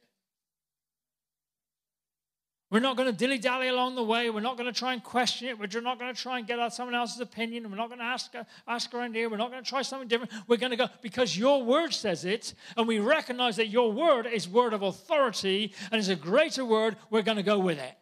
We're 2.70 2.80
not 2.80 2.98
going 2.98 3.10
to 3.10 3.16
dilly 3.16 3.38
dally 3.38 3.68
along 3.68 3.94
the 3.94 4.02
way. 4.02 4.28
We're 4.28 4.40
not 4.40 4.58
going 4.58 4.70
to 4.70 4.78
try 4.78 4.92
and 4.92 5.02
question 5.02 5.48
it. 5.48 5.58
We're 5.58 5.80
not 5.80 5.98
going 5.98 6.14
to 6.14 6.20
try 6.20 6.36
and 6.38 6.46
get 6.46 6.58
out 6.58 6.74
someone 6.74 6.94
else's 6.94 7.20
opinion. 7.20 7.70
We're 7.70 7.78
not 7.78 7.88
going 7.88 8.00
to 8.00 8.04
ask, 8.04 8.32
ask 8.66 8.92
around 8.92 9.14
here. 9.14 9.30
We're 9.30 9.38
not 9.38 9.50
going 9.50 9.64
to 9.64 9.68
try 9.68 9.80
something 9.80 10.06
different. 10.06 10.32
We're 10.46 10.58
going 10.58 10.72
to 10.72 10.76
go 10.76 10.88
because 11.00 11.36
your 11.36 11.64
word 11.64 11.94
says 11.94 12.26
it, 12.26 12.52
and 12.76 12.86
we 12.86 12.98
recognize 12.98 13.56
that 13.56 13.68
your 13.68 13.90
word 13.90 14.26
is 14.26 14.46
word 14.46 14.74
of 14.74 14.82
authority 14.82 15.72
and 15.90 15.98
is 15.98 16.10
a 16.10 16.16
greater 16.16 16.62
word. 16.62 16.96
We're 17.08 17.22
going 17.22 17.38
to 17.38 17.42
go 17.42 17.58
with 17.58 17.78
it. 17.78 17.94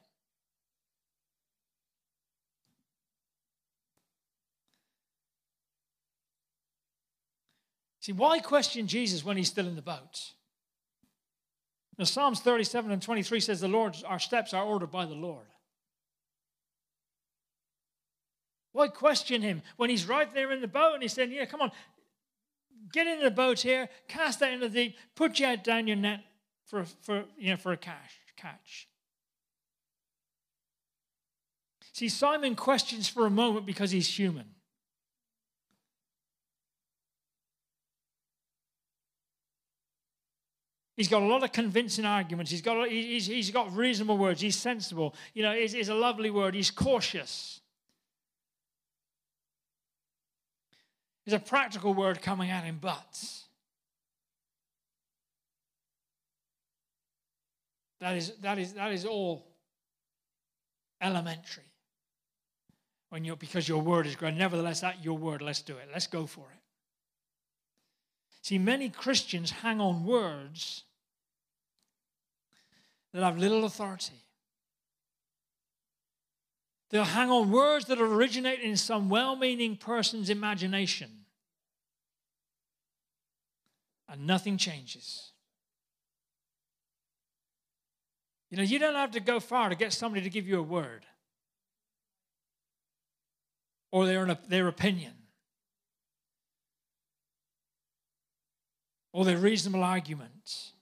See, 8.01 8.13
why 8.13 8.41
question 8.41 8.89
Jesus 8.89 9.25
when 9.25 9.37
he's 9.37 9.49
still 9.49 9.67
in 9.67 9.77
the 9.77 9.83
boat? 9.83 10.33
Now, 11.99 12.05
Psalms 12.05 12.41
37 12.41 12.91
and 12.91 13.01
23 13.01 13.41
says, 13.41 13.61
The 13.61 13.69
Lord, 13.69 13.97
our 14.07 14.19
steps 14.19 14.53
are 14.53 14.65
ordered 14.65 14.91
by 14.91 15.07
the 15.07 15.15
Lord. 15.15 15.47
Why 18.73 18.89
question 18.89 19.41
him 19.41 19.63
when 19.79 19.89
he's 19.89 20.07
right 20.07 20.33
there 20.35 20.53
in 20.53 20.61
the 20.61 20.69
boat 20.69 20.95
and 20.95 21.03
he's 21.03 21.15
saying, 21.15 21.33
Yeah, 21.33 21.47
come 21.47 21.63
on, 21.63 21.73
get 22.93 23.07
in 23.07 23.21
the 23.21 23.31
boat 23.31 23.61
here, 23.61 23.89
cast 24.09 24.41
that 24.41 24.53
into 24.53 24.69
the 24.69 24.75
deep, 24.75 24.97
put 25.15 25.39
you 25.39 25.47
out 25.47 25.65
down 25.65 25.87
your 25.87 25.97
net 25.97 26.21
for, 26.67 26.85
for, 26.85 27.25
you 27.39 27.51
know, 27.51 27.57
for 27.57 27.73
a 27.73 27.77
catch, 27.79 28.13
catch. 28.37 28.89
See, 31.93 32.11
Simon 32.11 32.55
questions 32.55 33.09
for 33.09 33.25
a 33.25 33.31
moment 33.31 33.65
because 33.65 33.91
he's 33.91 34.19
human. 34.19 34.56
He's 40.97 41.09
got 41.09 41.23
a 41.23 41.27
lot 41.27 41.43
of 41.43 41.53
convincing 41.53 42.07
arguments. 42.07 42.51
He's 42.51 42.63
got, 42.63 42.89
he's, 42.89 43.27
he's 43.27 43.51
got 43.51 43.75
reasonable 43.77 44.17
words. 44.17 44.41
He's 44.41 44.57
sensible. 44.57 45.15
You 45.35 45.43
know, 45.43 45.53
it's, 45.53 45.75
it's 45.75 45.91
a 45.91 45.95
lovely 45.95 46.31
word. 46.31 46.55
He's 46.55 46.71
cautious. 46.71 47.61
There's 51.25 51.41
a 51.41 51.45
practical 51.45 51.93
word 51.93 52.23
coming 52.23 52.51
at 52.51 52.65
him, 52.65 52.79
but. 52.81 53.21
That 58.01 58.17
is, 58.17 58.33
that 58.43 58.59
is, 58.59 58.73
that 58.73 58.93
is 58.93 59.05
all 59.05 59.47
elementary. 61.03 61.63
When 63.11 63.25
you're, 63.25 63.37
because 63.37 63.69
your 63.69 63.83
word 63.83 64.07
is 64.07 64.17
great. 64.17 64.35
Nevertheless, 64.35 64.81
that 64.81 65.05
your 65.05 65.19
word, 65.19 65.43
let's 65.43 65.61
do 65.61 65.77
it. 65.77 65.89
Let's 65.93 66.07
go 66.07 66.25
for 66.27 66.41
it. 66.41 66.61
See, 68.41 68.59
many 68.59 68.89
Christians 68.89 69.51
hang 69.51 69.81
on 69.81 70.07
words 70.07 70.85
that 73.17 73.25
have 73.25 73.39
little 73.39 73.65
authority. 73.65 74.27
They'll 76.91 77.05
hang 77.05 77.31
on 77.31 77.51
words 77.51 77.87
that 77.87 77.99
originate 77.99 78.61
in 78.61 78.77
some 78.77 79.09
well 79.09 79.37
meaning 79.37 79.77
person's 79.77 80.29
imagination. 80.29 81.09
And 84.07 84.27
nothing 84.27 84.59
changes. 84.59 85.33
You 88.51 88.59
know, 88.59 88.63
you 88.63 88.79
don't 88.79 88.95
have 88.95 89.13
to 89.13 89.21
go 89.21 89.41
far 89.41 89.71
to 89.71 89.77
get 89.77 89.95
somebody 89.95 90.23
to 90.23 90.31
give 90.31 90.47
you 90.47 90.59
a 90.59 90.63
word 90.63 91.07
or 93.91 94.05
their, 94.05 94.39
their 94.47 94.69
opinion. 94.69 95.15
or 99.11 99.25
their 99.25 99.39
reasonable 99.39 99.83
arguments. 99.83 100.73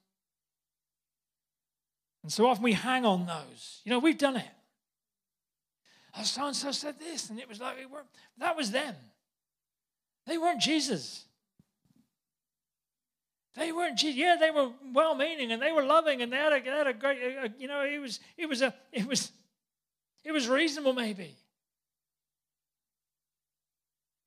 And 2.25 2.33
so 2.33 2.47
often 2.47 2.65
we 2.65 2.73
hang 2.73 3.05
on 3.05 3.27
those. 3.27 3.83
You 3.85 3.91
know, 3.91 3.99
we've 3.99 4.17
done 4.17 4.37
it. 4.37 4.49
Oh, 6.19 6.23
so 6.23 6.47
and 6.47 6.57
so 6.57 6.73
said 6.73 6.99
this, 6.99 7.29
and 7.29 7.39
it 7.39 7.47
was 7.47 7.61
like, 7.61 7.77
that 8.39 8.57
was 8.57 8.71
them. 8.71 8.95
They 10.27 10.39
weren't 10.39 10.61
Jesus. 10.61 11.27
They 13.57 13.73
weren't 13.73 13.99
Jesus. 13.99 14.17
Yeah, 14.17 14.37
they 14.41 14.51
were 14.51 14.71
well-meaning 14.95 15.53
and 15.53 15.61
they 15.61 15.71
were 15.71 15.85
loving 15.85 16.23
and 16.23 16.33
they 16.33 16.39
had 16.39 16.53
a, 16.55 16.63
they 16.63 16.71
had 16.71 16.87
a 16.87 16.95
great, 16.95 17.19
a, 17.19 17.53
you 17.59 17.69
know, 17.69 17.83
it 17.83 18.01
was, 18.01 18.21
it 18.39 18.49
was 18.49 18.63
a, 18.63 18.73
it 18.91 19.07
was, 19.07 19.31
it 20.25 20.33
was 20.33 20.49
reasonable 20.49 20.95
maybe. 20.95 21.37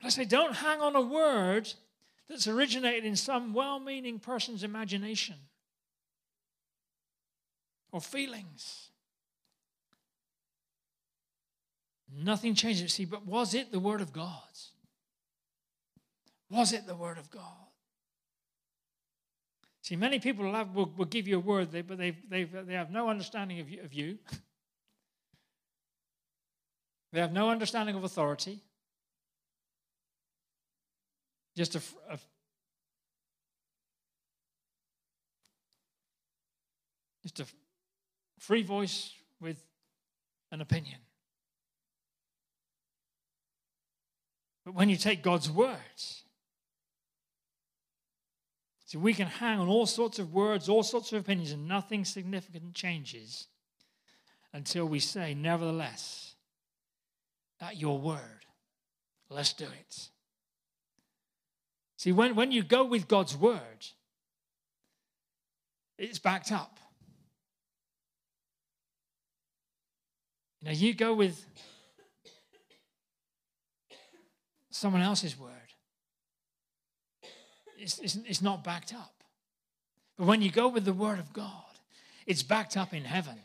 I 0.04 0.10
say, 0.10 0.26
don't 0.26 0.54
hang 0.54 0.82
on 0.82 0.96
a 0.96 1.02
word 1.02 1.74
that's 2.30 2.48
originated 2.48 3.06
in 3.06 3.16
some 3.16 3.54
well 3.54 3.80
meaning 3.80 4.20
person's 4.20 4.64
imagination 4.64 5.38
or 7.92 8.02
feelings. 8.02 8.90
Nothing 12.14 12.56
changes. 12.56 12.94
See, 12.94 13.06
but 13.06 13.26
was 13.26 13.54
it 13.54 13.72
the 13.72 13.80
Word 13.80 14.02
of 14.02 14.14
God? 14.14 14.32
Was 16.50 16.74
it 16.74 16.88
the 16.88 16.96
Word 16.96 17.18
of 17.18 17.30
God? 17.30 17.42
See, 19.82 19.96
many 19.96 20.20
people 20.20 20.52
have, 20.54 20.74
will, 20.74 20.92
will 20.98 21.06
give 21.06 21.28
you 21.28 21.38
a 21.38 21.40
word, 21.40 21.70
but 21.72 21.98
they 21.98 22.12
they 22.12 22.74
have 22.74 22.92
no 22.92 23.10
understanding 23.10 23.60
of 23.60 23.70
you, 23.70 23.82
of 23.84 23.94
you. 23.94 24.18
They 27.14 27.22
have 27.22 27.32
no 27.32 27.50
understanding 27.50 27.96
of 27.96 28.04
authority 28.04 28.60
just 31.58 31.76
a, 31.76 31.82
a 32.12 32.20
just 37.24 37.40
a 37.40 37.46
free 38.38 38.64
voice 38.64 39.14
with 39.40 39.64
an 40.52 40.62
opinion. 40.62 41.00
But 44.66 44.74
when 44.74 44.90
you 44.90 44.98
take 44.98 45.24
God's 45.24 45.50
words, 45.50 46.24
see, 48.86 48.98
we 48.98 49.14
can 49.14 49.28
hang 49.28 49.60
on 49.60 49.68
all 49.68 49.86
sorts 49.86 50.20
of 50.20 50.34
words, 50.34 50.68
all 50.68 50.84
sorts 50.84 51.14
of 51.14 51.22
opinions, 51.22 51.52
and 51.52 51.68
nothing 51.68 52.04
significant 52.04 52.74
changes 52.74 53.48
until 54.54 54.86
we 54.86 55.00
say, 55.00 55.34
Nevertheless, 55.34 56.36
at 57.62 57.78
your 57.78 57.98
word, 57.98 58.46
let's 59.30 59.54
do 59.54 59.66
it. 59.66 60.10
See, 61.98 62.12
when, 62.12 62.36
when 62.36 62.52
you 62.52 62.62
go 62.62 62.84
with 62.84 63.08
God's 63.08 63.36
word, 63.36 63.88
it's 65.98 66.20
backed 66.20 66.52
up. 66.52 66.80
Know, 70.68 70.74
you 70.74 70.94
go 70.94 71.14
with 71.14 71.46
someone 74.70 75.02
else's 75.02 75.40
word, 75.40 75.52
it's, 77.78 78.00
it's, 78.00 78.18
it's 78.18 78.42
not 78.42 78.66
backed 78.66 78.94
up. 78.94 79.24
But 80.18 80.28
when 80.28 80.42
you 80.42 80.52
go 80.52 80.68
with 80.68 80.84
the 80.84 80.92
word 80.92 81.20
of 81.20 81.32
God, 81.32 81.52
it's 82.26 82.44
backed 82.44 82.76
up 82.76 82.94
in 82.94 83.06
heaven. 83.06 83.40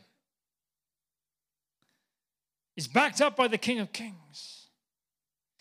It's 2.75 2.87
backed 2.87 3.21
up 3.21 3.37
by 3.37 3.47
the 3.47 3.57
King 3.57 3.79
of 3.79 3.93
Kings. 3.93 4.67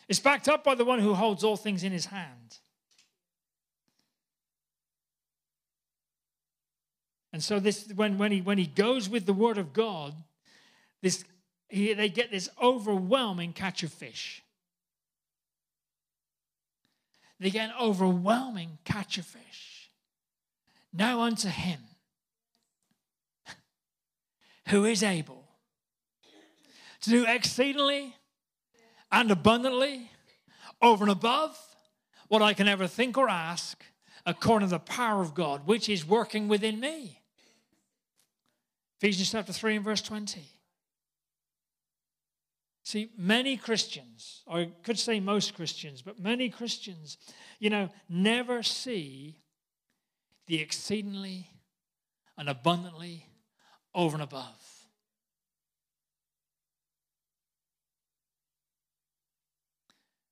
It's 0.09 0.19
backed 0.19 0.49
up 0.49 0.65
by 0.65 0.75
the 0.75 0.85
one 0.85 0.99
who 0.99 1.15
holds 1.15 1.45
all 1.45 1.57
things 1.57 1.85
in 1.85 1.93
his 1.93 2.07
hand. 2.07 2.59
And 7.33 7.41
so 7.41 7.61
this 7.61 7.87
when, 7.95 8.19
when 8.19 8.33
he 8.33 8.41
when 8.41 8.59
he 8.59 8.67
goes 8.67 9.09
with 9.09 9.27
the 9.27 9.33
word 9.33 9.59
of 9.59 9.73
God, 9.73 10.13
this 11.03 11.25
he, 11.73 11.95
they 11.95 12.11
get 12.11 12.31
this 12.31 12.51
overwhelming 12.61 13.55
catch 13.55 13.83
of 13.83 13.91
fish. 13.91 14.43
They 17.41 17.49
get 17.49 17.71
an 17.71 17.75
overwhelming 17.81 18.77
catch 18.85 19.17
of 19.17 19.25
fish. 19.25 19.91
Now 20.93 21.23
unto 21.23 21.49
him 21.49 21.81
who 24.69 24.85
is 24.85 25.03
able 25.03 25.49
to 27.01 27.11
do 27.11 27.25
exceedingly 27.27 28.17
and 29.11 29.31
abundantly 29.31 30.11
over 30.83 31.05
and 31.05 31.11
above 31.11 31.59
what 32.29 32.43
I 32.43 32.53
can 32.53 32.69
ever 32.69 32.87
think 32.87 33.17
or 33.17 33.31
ask 33.31 33.83
according 34.27 34.69
to 34.69 34.75
the 34.75 34.79
power 34.79 35.23
of 35.23 35.35
God, 35.35 35.67
which 35.67 35.89
is 35.89 36.07
working 36.07 36.49
within 36.49 36.79
me. 36.79 37.23
Ephesians 38.99 39.33
chapter 39.33 39.55
3 39.55 39.77
and 39.77 39.85
verse 39.85 40.03
20. 40.03 40.43
See, 42.85 43.11
many 43.17 43.57
Christians, 43.57 44.43
or 44.47 44.59
I 44.59 44.71
could 44.83 44.99
say 44.99 45.21
most 45.21 45.55
Christians, 45.55 46.03
but 46.03 46.19
many 46.19 46.49
Christians, 46.49 47.17
you 47.61 47.71
know, 47.71 47.91
never 48.09 48.63
see 48.63 49.39
the 50.47 50.61
exceedingly 50.61 51.49
and 52.37 52.49
abundantly 52.49 53.27
over 53.95 54.17
and 54.17 54.23
above. 54.23 54.83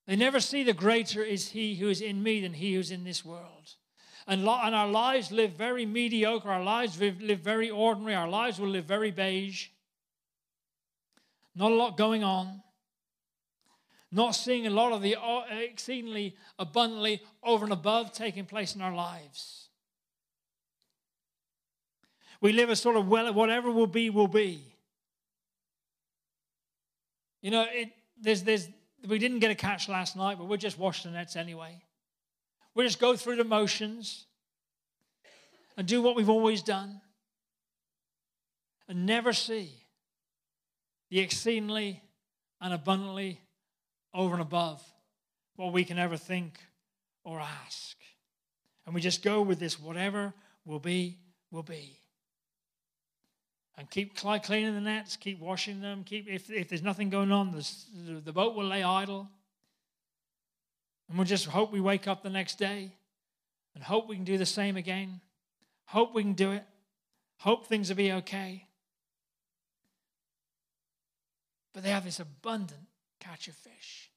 They 0.08 0.16
never 0.16 0.40
see 0.40 0.64
the 0.64 0.72
greater 0.72 1.22
is 1.22 1.50
he 1.50 1.76
who 1.76 1.88
is 1.88 2.00
in 2.00 2.20
me 2.20 2.40
than 2.40 2.54
he 2.54 2.74
who's 2.74 2.90
in 2.90 3.04
this 3.04 3.24
world. 3.24 3.76
And, 4.26 4.44
lo- 4.44 4.60
and 4.60 4.74
our 4.74 4.88
lives 4.88 5.30
live 5.30 5.52
very 5.52 5.86
mediocre. 5.86 6.50
Our 6.50 6.64
lives 6.64 7.00
live, 7.00 7.20
live 7.22 7.38
very 7.38 7.70
ordinary. 7.70 8.16
Our 8.16 8.28
lives 8.28 8.58
will 8.58 8.70
live 8.70 8.86
very 8.86 9.12
beige. 9.12 9.68
Not 11.54 11.72
a 11.72 11.74
lot 11.74 11.96
going 11.96 12.24
on. 12.24 12.62
Not 14.12 14.32
seeing 14.32 14.66
a 14.66 14.70
lot 14.70 14.92
of 14.92 15.02
the 15.02 15.16
uh, 15.16 15.42
exceedingly 15.50 16.36
abundantly 16.58 17.22
over 17.42 17.64
and 17.64 17.72
above 17.72 18.12
taking 18.12 18.44
place 18.44 18.74
in 18.74 18.82
our 18.82 18.94
lives. 18.94 19.68
We 22.40 22.52
live 22.52 22.70
a 22.70 22.76
sort 22.76 22.96
of 22.96 23.06
well, 23.06 23.32
whatever 23.32 23.70
will 23.70 23.86
be, 23.86 24.10
will 24.10 24.28
be. 24.28 24.64
You 27.40 27.50
know, 27.50 27.66
it, 27.70 27.90
there's, 28.20 28.42
there's, 28.42 28.68
we 29.06 29.18
didn't 29.18 29.38
get 29.38 29.50
a 29.50 29.54
catch 29.54 29.88
last 29.88 30.16
night, 30.16 30.38
but 30.38 30.48
we're 30.48 30.56
just 30.56 30.78
washing 30.78 31.12
the 31.12 31.18
nets 31.18 31.36
anyway. 31.36 31.80
We'll 32.74 32.86
just 32.86 33.00
go 33.00 33.16
through 33.16 33.36
the 33.36 33.44
motions 33.44 34.26
and 35.76 35.86
do 35.86 36.02
what 36.02 36.16
we've 36.16 36.28
always 36.28 36.62
done 36.62 37.00
and 38.88 39.06
never 39.06 39.32
see 39.32 39.79
the 41.10 41.18
exceedingly 41.18 42.02
and 42.60 42.72
abundantly 42.72 43.40
over 44.14 44.34
and 44.34 44.42
above 44.42 44.82
what 45.56 45.72
we 45.72 45.84
can 45.84 45.98
ever 45.98 46.16
think 46.16 46.58
or 47.24 47.40
ask. 47.40 47.96
And 48.86 48.94
we 48.94 49.00
just 49.00 49.22
go 49.22 49.42
with 49.42 49.58
this 49.58 49.78
whatever 49.78 50.32
will 50.64 50.78
be, 50.78 51.18
will 51.50 51.62
be. 51.62 51.96
And 53.76 53.90
keep 53.90 54.14
cleaning 54.14 54.74
the 54.74 54.80
nets, 54.80 55.16
keep 55.16 55.40
washing 55.40 55.80
them, 55.80 56.04
keep 56.04 56.28
if, 56.28 56.50
if 56.50 56.68
there's 56.68 56.82
nothing 56.82 57.08
going 57.08 57.32
on, 57.32 57.52
the, 57.52 58.20
the 58.20 58.32
boat 58.32 58.54
will 58.54 58.66
lay 58.66 58.82
idle. 58.82 59.28
And 61.08 61.18
we'll 61.18 61.26
just 61.26 61.46
hope 61.46 61.72
we 61.72 61.80
wake 61.80 62.06
up 62.06 62.22
the 62.22 62.30
next 62.30 62.58
day 62.58 62.92
and 63.74 63.82
hope 63.82 64.08
we 64.08 64.16
can 64.16 64.24
do 64.24 64.38
the 64.38 64.46
same 64.46 64.76
again. 64.76 65.20
Hope 65.86 66.14
we 66.14 66.22
can 66.22 66.34
do 66.34 66.52
it. 66.52 66.64
Hope 67.38 67.66
things 67.66 67.88
will 67.88 67.96
be 67.96 68.12
okay. 68.12 68.66
But 71.72 71.82
they 71.82 71.90
have 71.90 72.04
this 72.04 72.20
abundant 72.20 72.86
catch 73.20 73.48
of 73.48 73.54
fish. 73.54 74.10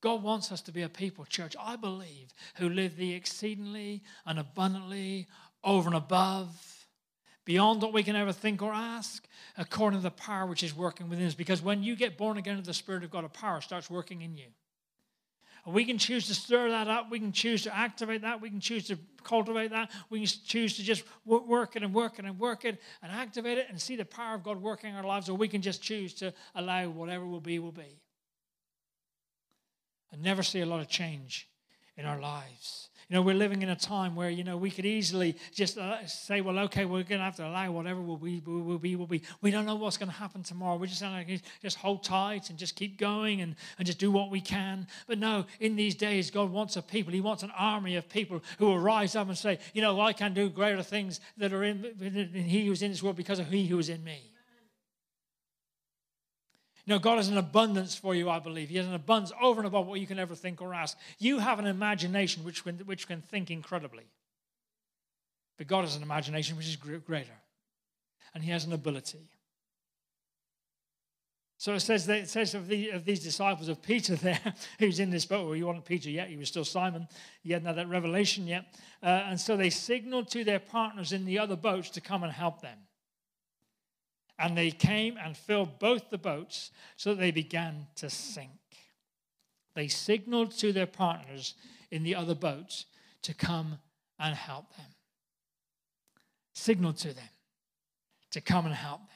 God 0.00 0.22
wants 0.22 0.52
us 0.52 0.60
to 0.62 0.72
be 0.72 0.82
a 0.82 0.88
people, 0.88 1.24
church, 1.24 1.56
I 1.58 1.76
believe, 1.76 2.34
who 2.56 2.68
live 2.68 2.96
the 2.96 3.14
exceedingly 3.14 4.02
and 4.26 4.38
abundantly 4.38 5.26
over 5.64 5.88
and 5.88 5.96
above, 5.96 6.86
beyond 7.46 7.80
what 7.80 7.94
we 7.94 8.02
can 8.02 8.14
ever 8.14 8.32
think 8.32 8.60
or 8.60 8.72
ask, 8.72 9.26
according 9.56 9.98
to 9.98 10.02
the 10.02 10.10
power 10.10 10.46
which 10.46 10.62
is 10.62 10.76
working 10.76 11.08
within 11.08 11.26
us. 11.26 11.34
Because 11.34 11.62
when 11.62 11.82
you 11.82 11.96
get 11.96 12.18
born 12.18 12.36
again 12.36 12.58
of 12.58 12.66
the 12.66 12.74
Spirit 12.74 13.02
of 13.02 13.10
God, 13.10 13.24
a 13.24 13.28
power 13.28 13.60
starts 13.60 13.88
working 13.88 14.20
in 14.20 14.36
you. 14.36 14.48
We 15.66 15.84
can 15.84 15.96
choose 15.96 16.26
to 16.26 16.34
stir 16.34 16.70
that 16.70 16.88
up. 16.88 17.10
We 17.10 17.18
can 17.18 17.32
choose 17.32 17.62
to 17.62 17.74
activate 17.74 18.22
that. 18.22 18.40
We 18.40 18.50
can 18.50 18.60
choose 18.60 18.86
to 18.88 18.98
cultivate 19.22 19.70
that. 19.70 19.90
We 20.10 20.20
can 20.20 20.28
choose 20.44 20.76
to 20.76 20.82
just 20.82 21.04
work 21.24 21.74
it 21.74 21.82
and 21.82 21.94
work 21.94 22.18
it 22.18 22.26
and 22.26 22.38
work 22.38 22.66
it 22.66 22.80
and 23.02 23.10
activate 23.10 23.56
it 23.56 23.66
and 23.70 23.80
see 23.80 23.96
the 23.96 24.04
power 24.04 24.34
of 24.34 24.42
God 24.42 24.60
working 24.60 24.90
in 24.90 24.96
our 24.96 25.04
lives. 25.04 25.28
Or 25.28 25.36
we 25.36 25.48
can 25.48 25.62
just 25.62 25.82
choose 25.82 26.12
to 26.14 26.34
allow 26.54 26.88
whatever 26.90 27.24
will 27.26 27.40
be, 27.40 27.58
will 27.58 27.72
be. 27.72 27.98
And 30.12 30.22
never 30.22 30.42
see 30.42 30.60
a 30.60 30.66
lot 30.66 30.80
of 30.80 30.88
change 30.88 31.48
in 31.96 32.04
our 32.04 32.20
lives. 32.20 32.90
You 33.14 33.20
know, 33.20 33.26
we're 33.26 33.36
living 33.36 33.62
in 33.62 33.68
a 33.68 33.76
time 33.76 34.16
where, 34.16 34.28
you 34.28 34.42
know, 34.42 34.56
we 34.56 34.72
could 34.72 34.84
easily 34.84 35.36
just 35.52 35.78
uh, 35.78 36.04
say, 36.04 36.40
well, 36.40 36.58
okay, 36.58 36.84
we're 36.84 37.04
going 37.04 37.20
to 37.20 37.24
have 37.24 37.36
to 37.36 37.46
allow 37.46 37.70
whatever 37.70 38.00
will 38.00 38.16
be, 38.16 38.42
will 38.44 38.76
be, 38.76 38.96
will 38.96 39.06
be. 39.06 39.22
We 39.40 39.52
don't 39.52 39.66
know 39.66 39.76
what's 39.76 39.96
going 39.96 40.08
to 40.08 40.16
happen 40.16 40.42
tomorrow. 40.42 40.76
We're 40.76 40.86
just 40.86 41.00
going 41.00 41.24
to 41.24 41.38
just 41.62 41.76
hold 41.76 42.02
tight 42.02 42.50
and 42.50 42.58
just 42.58 42.74
keep 42.74 42.98
going 42.98 43.40
and, 43.40 43.54
and 43.78 43.86
just 43.86 44.00
do 44.00 44.10
what 44.10 44.32
we 44.32 44.40
can. 44.40 44.88
But 45.06 45.20
no, 45.20 45.44
in 45.60 45.76
these 45.76 45.94
days, 45.94 46.32
God 46.32 46.50
wants 46.50 46.76
a 46.76 46.82
people. 46.82 47.12
He 47.12 47.20
wants 47.20 47.44
an 47.44 47.52
army 47.56 47.94
of 47.94 48.08
people 48.08 48.42
who 48.58 48.66
will 48.66 48.80
rise 48.80 49.14
up 49.14 49.28
and 49.28 49.38
say, 49.38 49.60
you 49.74 49.80
know, 49.80 50.00
I 50.00 50.12
can 50.12 50.34
do 50.34 50.48
greater 50.48 50.82
things 50.82 51.20
that 51.36 51.52
are 51.52 51.62
in, 51.62 51.84
in 52.00 52.46
He 52.46 52.66
who's 52.66 52.82
in 52.82 52.90
this 52.90 53.00
world 53.00 53.14
because 53.14 53.38
of 53.38 53.46
He 53.46 53.68
who 53.68 53.78
is 53.78 53.90
in 53.90 54.02
me. 54.02 54.33
You 56.86 56.92
know, 56.94 56.98
God 56.98 57.16
has 57.16 57.28
an 57.28 57.38
abundance 57.38 57.94
for 57.94 58.14
you, 58.14 58.28
I 58.28 58.38
believe. 58.38 58.68
He 58.68 58.76
has 58.76 58.86
an 58.86 58.94
abundance 58.94 59.32
over 59.40 59.60
and 59.60 59.66
above 59.66 59.86
what 59.86 60.00
you 60.00 60.06
can 60.06 60.18
ever 60.18 60.34
think 60.34 60.60
or 60.60 60.74
ask. 60.74 60.98
You 61.18 61.38
have 61.38 61.58
an 61.58 61.66
imagination 61.66 62.44
which 62.44 62.62
can, 62.62 62.76
which 62.80 63.06
can 63.06 63.22
think 63.22 63.50
incredibly. 63.50 64.04
But 65.56 65.66
God 65.66 65.82
has 65.82 65.96
an 65.96 66.02
imagination 66.02 66.56
which 66.56 66.68
is 66.68 66.76
greater. 66.76 67.38
And 68.34 68.44
He 68.44 68.50
has 68.50 68.64
an 68.64 68.72
ability. 68.72 69.30
So 71.56 71.72
it 71.72 71.80
says, 71.80 72.04
that, 72.06 72.18
it 72.18 72.28
says 72.28 72.54
of, 72.54 72.68
the, 72.68 72.90
of 72.90 73.06
these 73.06 73.22
disciples 73.22 73.68
of 73.68 73.80
Peter 73.80 74.16
there, 74.16 74.40
who's 74.78 75.00
in 75.00 75.08
this 75.08 75.24
boat. 75.24 75.46
Well, 75.46 75.56
you 75.56 75.66
wasn't 75.66 75.86
Peter 75.86 76.10
yet, 76.10 76.28
he 76.28 76.36
was 76.36 76.48
still 76.48 76.64
Simon. 76.64 77.08
He 77.42 77.52
hadn't 77.52 77.66
had 77.66 77.76
that 77.76 77.88
revelation 77.88 78.46
yet. 78.46 78.66
Uh, 79.02 79.06
and 79.06 79.40
so 79.40 79.56
they 79.56 79.70
signaled 79.70 80.28
to 80.32 80.44
their 80.44 80.58
partners 80.58 81.12
in 81.12 81.24
the 81.24 81.38
other 81.38 81.56
boats 81.56 81.88
to 81.90 82.02
come 82.02 82.22
and 82.22 82.32
help 82.32 82.60
them. 82.60 82.76
And 84.38 84.56
they 84.56 84.70
came 84.70 85.16
and 85.16 85.36
filled 85.36 85.78
both 85.78 86.10
the 86.10 86.18
boats 86.18 86.70
so 86.96 87.10
that 87.10 87.20
they 87.20 87.30
began 87.30 87.86
to 87.96 88.10
sink. 88.10 88.50
They 89.74 89.88
signaled 89.88 90.52
to 90.58 90.72
their 90.72 90.86
partners 90.86 91.54
in 91.90 92.02
the 92.02 92.14
other 92.14 92.34
boats 92.34 92.86
to 93.22 93.34
come 93.34 93.78
and 94.18 94.34
help 94.34 94.76
them. 94.76 94.86
Signaled 96.52 96.96
to 96.98 97.12
them 97.12 97.28
to 98.30 98.40
come 98.40 98.66
and 98.66 98.74
help 98.74 99.00
them. 99.00 99.08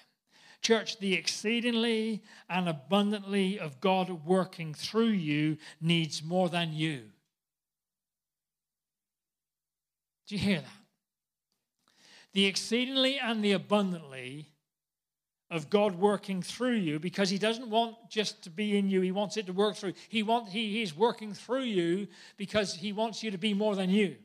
Church, 0.61 0.98
the 0.98 1.14
exceedingly 1.14 2.22
and 2.48 2.68
abundantly 2.68 3.59
of 3.59 3.81
God 3.81 4.24
working 4.24 4.74
through 4.74 5.09
you 5.11 5.57
needs 5.81 6.22
more 6.22 6.48
than 6.48 6.72
you. 6.72 7.02
Do 10.26 10.37
you 10.37 10.40
hear 10.40 10.61
that? 10.61 10.83
The 12.33 12.46
exceedingly 12.46 13.18
and 13.18 13.42
the 13.42 13.52
abundantly 13.52 14.50
of 15.50 15.70
God 15.70 15.94
working 15.94 16.42
through 16.42 16.74
you 16.74 16.98
because 16.98 17.30
he 17.30 17.38
doesn't 17.38 17.70
want 17.70 17.96
just 18.11 18.42
to 18.42 18.50
be 18.50 18.76
in 18.76 18.88
you 18.90 19.00
he 19.00 19.12
wants 19.12 19.37
it 19.37 19.46
to 19.46 19.52
work 19.52 19.76
through. 19.76 19.94
He 20.08 20.22
want 20.22 20.48
he, 20.48 20.72
he's 20.72 20.94
working 20.94 21.32
through 21.32 21.62
you 21.62 22.08
because 22.37 22.74
he 22.74 22.92
wants 22.92 23.22
you 23.22 23.30
to 23.30 23.38
be 23.38 23.54
more 23.54 23.74
than 23.74 23.90
you. 23.90 24.16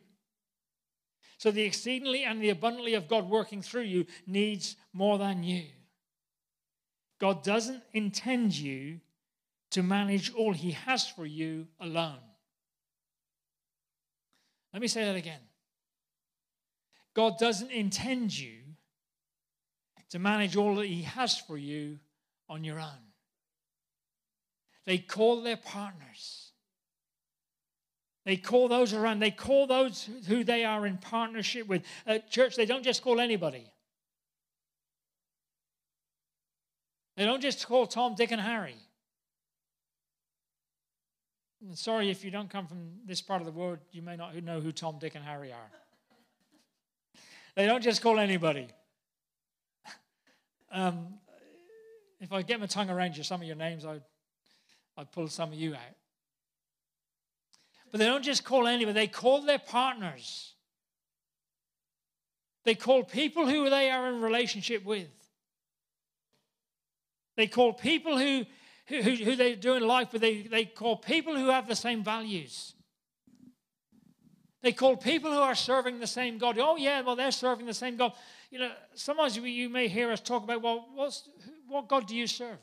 So 1.37 1.51
the 1.51 1.63
exceedingly 1.63 2.23
and 2.23 2.41
the 2.41 2.49
abundantly 2.49 2.93
of 2.93 3.07
God 3.07 3.29
working 3.29 3.61
through 3.61 3.83
you 3.83 4.05
needs 4.27 4.75
more 4.91 5.17
than 5.17 5.43
you. 5.43 5.63
God 7.19 7.43
doesn't 7.43 7.83
intend 7.93 8.55
you 8.55 8.99
to 9.71 9.83
manage 9.83 10.33
all 10.33 10.53
he 10.53 10.71
has 10.71 11.07
for 11.07 11.25
you 11.25 11.67
alone. 11.79 12.19
Let 14.73 14.81
me 14.81 14.87
say 14.87 15.05
that 15.05 15.15
again. 15.15 15.39
God 17.13 17.37
doesn't 17.37 17.71
intend 17.71 18.37
you 18.37 18.62
to 20.13 20.19
manage 20.19 20.55
all 20.55 20.75
that 20.75 20.85
He 20.85 21.01
has 21.01 21.39
for 21.39 21.57
you 21.57 21.97
on 22.47 22.63
your 22.63 22.79
own. 22.79 23.01
They 24.85 24.99
call 24.99 25.41
their 25.41 25.57
partners. 25.57 26.51
They 28.23 28.37
call 28.37 28.67
those 28.67 28.93
around. 28.93 29.21
They 29.21 29.31
call 29.31 29.65
those 29.65 30.07
who 30.27 30.43
they 30.43 30.65
are 30.65 30.85
in 30.85 30.99
partnership 30.99 31.67
with. 31.67 31.81
At 32.05 32.29
church, 32.29 32.55
they 32.55 32.67
don't 32.67 32.83
just 32.83 33.01
call 33.01 33.19
anybody. 33.19 33.65
They 37.17 37.25
don't 37.25 37.41
just 37.41 37.65
call 37.65 37.87
Tom, 37.87 38.13
Dick, 38.13 38.31
and 38.31 38.39
Harry. 38.39 38.75
And 41.59 41.75
sorry 41.75 42.11
if 42.11 42.23
you 42.23 42.29
don't 42.29 42.51
come 42.51 42.67
from 42.67 42.99
this 43.03 43.21
part 43.21 43.41
of 43.41 43.47
the 43.47 43.51
world, 43.51 43.79
you 43.91 44.03
may 44.03 44.15
not 44.15 44.35
know 44.43 44.59
who 44.59 44.71
Tom, 44.71 44.99
Dick, 44.99 45.15
and 45.15 45.25
Harry 45.25 45.51
are. 45.51 45.71
They 47.55 47.65
don't 47.65 47.81
just 47.81 48.03
call 48.03 48.19
anybody. 48.19 48.67
Um, 50.73 51.19
if 52.19 52.33
I 52.33 52.41
get 52.41 52.59
my 52.59 52.65
tongue 52.65 52.89
around 52.89 53.15
you, 53.15 53.23
some 53.23 53.41
of 53.41 53.47
your 53.47 53.55
names, 53.55 53.85
I'd, 53.85 54.01
I'd 54.97 55.11
pull 55.11 55.27
some 55.27 55.53
of 55.53 55.55
you 55.55 55.75
out. 55.75 55.95
But 57.91 57.99
they 57.99 58.05
don't 58.05 58.23
just 58.23 58.43
call 58.43 58.65
anybody, 58.65 58.93
they 58.93 59.07
call 59.07 59.41
their 59.41 59.59
partners. 59.59 60.53
They 62.65 62.73
call 62.73 63.03
people 63.03 63.47
who 63.47 63.69
they 63.69 63.91
are 63.91 64.09
in 64.09 64.21
relationship 64.21 64.83
with. 64.83 65.09
They 67.37 67.47
call 67.47 67.73
people 67.73 68.17
who, 68.17 68.45
who, 68.87 69.01
who 69.01 69.35
they're 69.35 69.55
doing 69.55 69.83
life 69.83 70.11
with, 70.11 70.21
they, 70.21 70.43
they 70.43 70.65
call 70.65 70.97
people 70.97 71.35
who 71.35 71.49
have 71.49 71.67
the 71.67 71.75
same 71.75 72.03
values. 72.03 72.73
They 74.63 74.71
call 74.71 74.95
people 74.95 75.29
who 75.29 75.39
are 75.39 75.55
serving 75.55 75.99
the 75.99 76.07
same 76.07 76.37
God. 76.37 76.57
Oh, 76.57 76.77
yeah, 76.77 77.01
well, 77.01 77.17
they're 77.17 77.31
serving 77.31 77.65
the 77.65 77.73
same 77.73 77.97
God. 77.97 78.13
You 78.53 78.59
know, 78.59 78.71
sometimes 78.93 79.35
you 79.35 79.67
may 79.67 79.87
hear 79.87 80.11
us 80.11 80.19
talk 80.19 80.43
about, 80.43 80.61
well, 80.61 80.85
what's, 80.93 81.27
what 81.67 81.87
God 81.87 82.05
do 82.05 82.15
you 82.15 82.27
serve? 82.27 82.59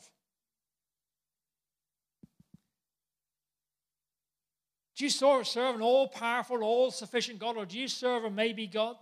Do 4.95 5.05
you 5.05 5.11
serve 5.11 5.75
an 5.75 5.83
all 5.83 6.07
powerful, 6.07 6.63
all 6.63 6.93
sufficient 6.93 7.41
God, 7.41 7.57
or 7.57 7.67
do 7.67 7.77
you 7.77 7.89
serve 7.89 8.23
a 8.23 8.31
maybe 8.31 8.69
God? 8.69 8.95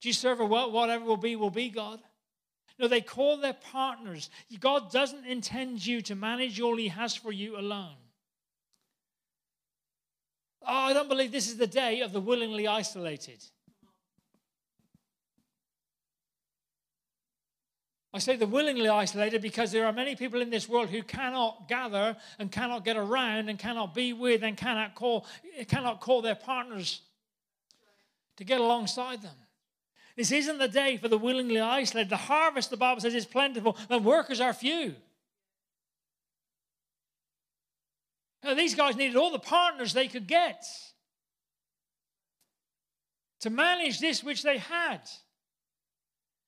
Do 0.00 0.08
you 0.08 0.12
serve 0.12 0.40
a 0.40 0.44
whatever 0.44 1.04
will 1.04 1.16
be, 1.16 1.36
will 1.36 1.50
be 1.50 1.68
God? 1.68 2.00
No, 2.76 2.88
they 2.88 3.00
call 3.00 3.36
their 3.36 3.52
partners. 3.52 4.28
God 4.58 4.90
doesn't 4.90 5.24
intend 5.24 5.86
you 5.86 6.02
to 6.02 6.16
manage 6.16 6.60
all 6.60 6.74
He 6.74 6.88
has 6.88 7.14
for 7.14 7.30
you 7.30 7.56
alone. 7.56 7.94
Oh, 10.62 10.66
I 10.66 10.92
don't 10.92 11.08
believe 11.08 11.30
this 11.30 11.46
is 11.46 11.58
the 11.58 11.68
day 11.68 12.00
of 12.00 12.12
the 12.12 12.20
willingly 12.20 12.66
isolated. 12.66 13.44
I 18.16 18.18
say 18.18 18.36
the 18.36 18.46
willingly 18.46 18.88
isolated 18.88 19.42
because 19.42 19.72
there 19.72 19.84
are 19.84 19.92
many 19.92 20.16
people 20.16 20.40
in 20.40 20.48
this 20.48 20.70
world 20.70 20.88
who 20.88 21.02
cannot 21.02 21.68
gather 21.68 22.16
and 22.38 22.50
cannot 22.50 22.82
get 22.82 22.96
around 22.96 23.50
and 23.50 23.58
cannot 23.58 23.94
be 23.94 24.14
with 24.14 24.42
and 24.42 24.56
cannot 24.56 24.94
call, 24.94 25.26
cannot 25.68 26.00
call 26.00 26.22
their 26.22 26.34
partners 26.34 27.02
to 28.38 28.44
get 28.44 28.58
alongside 28.58 29.20
them. 29.20 29.36
This 30.16 30.32
isn't 30.32 30.56
the 30.56 30.66
day 30.66 30.96
for 30.96 31.08
the 31.08 31.18
willingly 31.18 31.60
isolated. 31.60 32.08
The 32.08 32.16
harvest, 32.16 32.70
the 32.70 32.78
Bible 32.78 33.02
says, 33.02 33.14
is 33.14 33.26
plentiful, 33.26 33.76
and 33.90 34.02
workers 34.02 34.40
are 34.40 34.54
few. 34.54 34.94
Now, 38.42 38.54
these 38.54 38.74
guys 38.74 38.96
needed 38.96 39.16
all 39.16 39.30
the 39.30 39.38
partners 39.38 39.92
they 39.92 40.08
could 40.08 40.26
get 40.26 40.64
to 43.40 43.50
manage 43.50 44.00
this 44.00 44.24
which 44.24 44.42
they 44.42 44.56
had. 44.56 45.02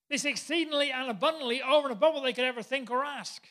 This 0.08 0.24
exceedingly 0.24 0.90
and 0.90 1.10
abundantly 1.10 1.62
over 1.62 1.88
and 1.88 1.96
above 1.96 2.14
what 2.14 2.22
they 2.22 2.32
could 2.32 2.44
ever 2.44 2.62
think 2.62 2.90
or 2.90 3.04
ask. 3.04 3.46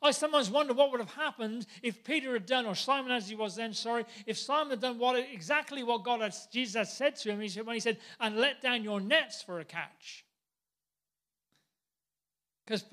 I 0.00 0.10
sometimes 0.10 0.50
wonder 0.50 0.74
what 0.74 0.90
would 0.90 1.00
have 1.00 1.14
happened 1.14 1.66
if 1.82 2.04
Peter 2.04 2.34
had 2.34 2.44
done, 2.44 2.66
or 2.66 2.74
Simon 2.74 3.10
as 3.10 3.28
he 3.28 3.34
was 3.34 3.56
then, 3.56 3.72
sorry, 3.72 4.04
if 4.26 4.36
Simon 4.36 4.70
had 4.70 4.80
done 4.80 4.98
what 4.98 5.16
exactly 5.16 5.82
what 5.82 6.04
God 6.04 6.20
had, 6.20 6.34
Jesus 6.52 6.74
had 6.74 6.88
said 6.88 7.16
to 7.16 7.30
him 7.30 7.40
he 7.40 7.48
said, 7.48 7.66
when 7.66 7.74
he 7.74 7.80
said, 7.80 7.96
and 8.20 8.36
let 8.36 8.60
down 8.60 8.84
your 8.84 9.00
nets 9.00 9.42
for 9.42 9.60
a 9.60 9.64
catch. 9.64 10.26
Because 12.66 12.84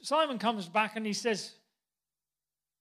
Simon 0.00 0.38
comes 0.38 0.68
back 0.68 0.96
and 0.96 1.04
he 1.04 1.12
says, 1.12 1.52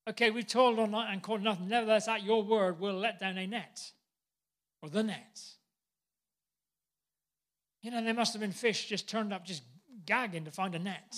Okay, 0.08 0.30
we've 0.32 0.48
toiled 0.48 0.80
all 0.80 0.88
night 0.88 1.12
and 1.12 1.22
caught 1.22 1.42
nothing. 1.42 1.68
Nevertheless, 1.68 2.08
at 2.08 2.24
your 2.24 2.42
word, 2.42 2.80
we'll 2.80 2.94
let 2.94 3.20
down 3.20 3.38
a 3.38 3.46
net 3.46 3.92
or 4.82 4.90
the 4.90 5.04
nets. 5.04 5.57
You 7.82 7.92
know, 7.92 8.04
there 8.04 8.14
must 8.14 8.34
have 8.34 8.42
been 8.42 8.52
fish 8.52 8.88
just 8.88 9.08
turned 9.08 9.32
up, 9.32 9.46
just 9.46 9.64
gagging 10.06 10.46
to 10.46 10.52
find 10.52 10.76
a 10.76 10.80
net. 10.80 11.16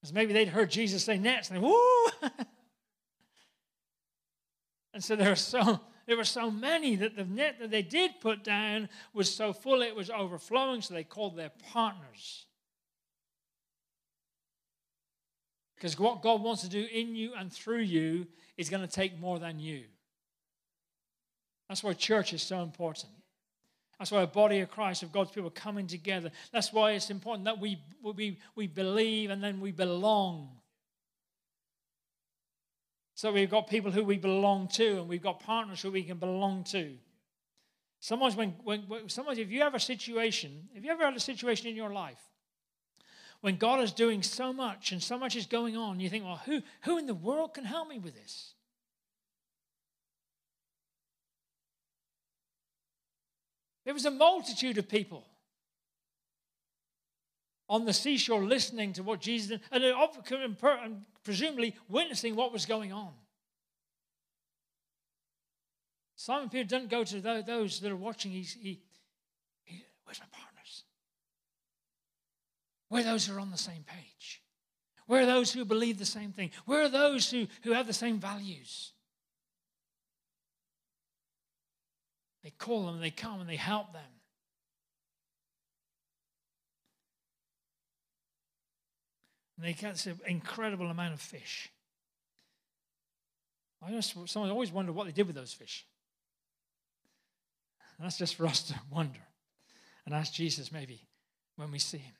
Because 0.00 0.12
maybe 0.12 0.32
they'd 0.32 0.48
heard 0.48 0.70
Jesus 0.70 1.04
say 1.04 1.18
nets 1.18 1.50
and 1.50 1.58
they, 1.58 1.62
woo! 1.62 2.06
and 4.94 5.02
so 5.02 5.16
there 5.16 5.30
were 5.30 5.36
so 5.36 5.80
there 6.06 6.16
were 6.16 6.24
so 6.24 6.50
many 6.50 6.94
that 6.96 7.16
the 7.16 7.24
net 7.24 7.58
that 7.60 7.70
they 7.70 7.82
did 7.82 8.20
put 8.20 8.44
down 8.44 8.88
was 9.12 9.34
so 9.34 9.52
full 9.52 9.82
it 9.82 9.94
was 9.96 10.08
overflowing, 10.08 10.80
so 10.80 10.94
they 10.94 11.02
called 11.02 11.36
their 11.36 11.50
partners. 11.72 12.46
Because 15.74 15.98
what 15.98 16.22
God 16.22 16.42
wants 16.42 16.62
to 16.62 16.68
do 16.68 16.86
in 16.92 17.14
you 17.14 17.34
and 17.36 17.52
through 17.52 17.80
you 17.80 18.26
is 18.56 18.70
going 18.70 18.82
to 18.82 18.88
take 18.88 19.18
more 19.18 19.38
than 19.38 19.58
you. 19.58 19.84
That's 21.68 21.82
why 21.82 21.92
church 21.92 22.32
is 22.32 22.42
so 22.42 22.62
important. 22.62 23.12
That's 23.98 24.10
why 24.10 24.22
a 24.22 24.26
body 24.26 24.60
of 24.60 24.70
Christ, 24.70 25.02
of 25.02 25.12
God's 25.12 25.30
people 25.30 25.50
coming 25.50 25.86
together. 25.86 26.30
That's 26.52 26.72
why 26.72 26.92
it's 26.92 27.10
important 27.10 27.46
that 27.46 27.58
we, 27.58 27.82
we, 28.02 28.38
we 28.54 28.66
believe 28.66 29.30
and 29.30 29.42
then 29.42 29.60
we 29.60 29.72
belong. 29.72 30.50
So 33.14 33.32
we've 33.32 33.50
got 33.50 33.68
people 33.68 33.90
who 33.90 34.04
we 34.04 34.18
belong 34.18 34.68
to, 34.74 34.98
and 34.98 35.08
we've 35.08 35.22
got 35.22 35.40
partners 35.40 35.80
who 35.80 35.90
we 35.90 36.02
can 36.02 36.18
belong 36.18 36.64
to. 36.64 36.96
Sometimes, 38.00 38.36
when, 38.36 38.50
when, 38.62 39.08
sometimes 39.08 39.38
if 39.38 39.50
you 39.50 39.62
have 39.62 39.74
a 39.74 39.80
situation, 39.80 40.68
if 40.74 40.84
you 40.84 40.90
ever 40.90 41.04
had 41.04 41.16
a 41.16 41.20
situation 41.20 41.68
in 41.68 41.76
your 41.76 41.92
life 41.92 42.20
when 43.40 43.56
God 43.56 43.80
is 43.80 43.92
doing 43.92 44.22
so 44.22 44.52
much 44.52 44.92
and 44.92 45.02
so 45.02 45.16
much 45.18 45.36
is 45.36 45.46
going 45.46 45.76
on, 45.76 46.00
you 46.00 46.08
think, 46.08 46.24
well, 46.24 46.40
who, 46.44 46.62
who 46.82 46.98
in 46.98 47.06
the 47.06 47.14
world 47.14 47.54
can 47.54 47.64
help 47.64 47.88
me 47.88 47.98
with 47.98 48.14
this? 48.14 48.54
There 53.86 53.94
was 53.94 54.04
a 54.04 54.10
multitude 54.10 54.78
of 54.78 54.88
people 54.88 55.24
on 57.68 57.84
the 57.84 57.92
seashore 57.92 58.42
listening 58.42 58.92
to 58.94 59.04
what 59.04 59.20
Jesus 59.20 59.48
did 59.48 59.60
and, 59.70 59.84
uh, 59.84 60.76
and 60.82 61.02
presumably 61.22 61.76
witnessing 61.88 62.34
what 62.34 62.52
was 62.52 62.66
going 62.66 62.92
on. 62.92 63.12
Simon 66.16 66.48
Peter 66.48 66.64
doesn't 66.64 66.90
go 66.90 67.04
to 67.04 67.20
those 67.20 67.78
that 67.78 67.92
are 67.92 67.96
watching. 67.96 68.32
He's, 68.32 68.54
he, 68.54 68.80
he, 69.62 69.84
where's 70.04 70.18
my 70.18 70.26
partners? 70.32 70.82
Where 72.88 73.04
those 73.04 73.26
who 73.26 73.36
are 73.36 73.40
on 73.40 73.52
the 73.52 73.56
same 73.56 73.84
page? 73.86 74.42
Where 75.06 75.22
are 75.22 75.26
those 75.26 75.52
who 75.52 75.64
believe 75.64 75.98
the 75.98 76.04
same 76.04 76.32
thing? 76.32 76.50
Where 76.64 76.82
are 76.82 76.88
those 76.88 77.30
who, 77.30 77.46
who 77.62 77.70
have 77.70 77.86
the 77.86 77.92
same 77.92 78.18
values? 78.18 78.94
They 82.46 82.50
call 82.50 82.86
them, 82.86 82.94
and 82.94 83.02
they 83.02 83.10
come, 83.10 83.40
and 83.40 83.50
they 83.50 83.56
help 83.56 83.92
them. 83.92 84.04
And 89.56 89.66
they 89.66 89.72
catch 89.72 90.06
an 90.06 90.20
incredible 90.28 90.86
amount 90.86 91.14
of 91.14 91.20
fish. 91.20 91.72
I 93.84 93.90
just, 93.90 94.14
someone 94.28 94.52
always 94.52 94.70
wonder 94.70 94.92
what 94.92 95.06
they 95.06 95.12
did 95.12 95.26
with 95.26 95.34
those 95.34 95.52
fish. 95.52 95.86
And 97.98 98.04
that's 98.04 98.16
just 98.16 98.36
for 98.36 98.46
us 98.46 98.62
to 98.68 98.74
wonder 98.92 99.26
and 100.04 100.14
ask 100.14 100.32
Jesus 100.32 100.70
maybe 100.70 101.00
when 101.56 101.72
we 101.72 101.80
see 101.80 101.98
him. 101.98 102.14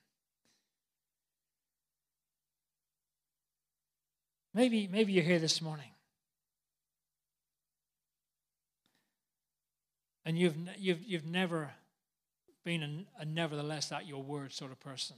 Maybe, 4.52 4.88
maybe 4.88 5.12
you're 5.12 5.22
here 5.22 5.38
this 5.38 5.62
morning 5.62 5.92
And 10.26 10.36
you've, 10.36 10.56
you've, 10.76 11.02
you've 11.04 11.24
never 11.24 11.70
been 12.64 12.82
a, 12.82 13.22
a 13.22 13.24
nevertheless 13.24 13.92
at 13.92 14.06
your 14.08 14.22
word 14.22 14.52
sort 14.52 14.72
of 14.72 14.80
person. 14.80 15.16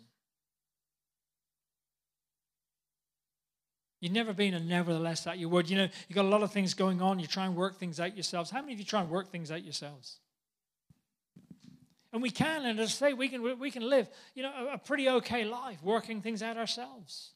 You've 4.01 4.13
never 4.13 4.35
been 4.35 4.53
a 4.53 4.61
nevertheless 4.61 5.27
at 5.27 5.39
your 5.39 5.49
word. 5.49 5.71
You 5.71 5.79
know, 5.79 5.89
you've 6.09 6.15
got 6.15 6.27
a 6.27 6.29
lot 6.29 6.43
of 6.43 6.53
things 6.53 6.75
going 6.75 7.01
on. 7.01 7.19
You 7.19 7.27
try 7.27 7.47
and 7.47 7.57
work 7.57 7.79
things 7.79 7.99
out 7.99 8.15
yourselves. 8.15 8.51
How 8.51 8.61
many 8.61 8.75
of 8.75 8.79
you 8.79 8.85
try 8.85 9.01
and 9.01 9.09
work 9.09 9.33
things 9.33 9.51
out 9.51 9.65
yourselves? 9.65 10.21
And 12.13 12.23
we 12.23 12.31
can, 12.31 12.67
and 12.67 12.79
as 12.79 12.91
I 12.91 13.09
say, 13.09 13.13
we 13.15 13.29
can, 13.29 13.59
we 13.59 13.71
can 13.71 13.89
live, 13.89 14.09
you 14.35 14.43
know, 14.43 14.53
a, 14.53 14.75
a 14.75 14.79
pretty 14.79 15.09
okay 15.09 15.45
life 15.45 15.83
working 15.83 16.21
things 16.21 16.43
out 16.43 16.59
ourselves. 16.59 17.33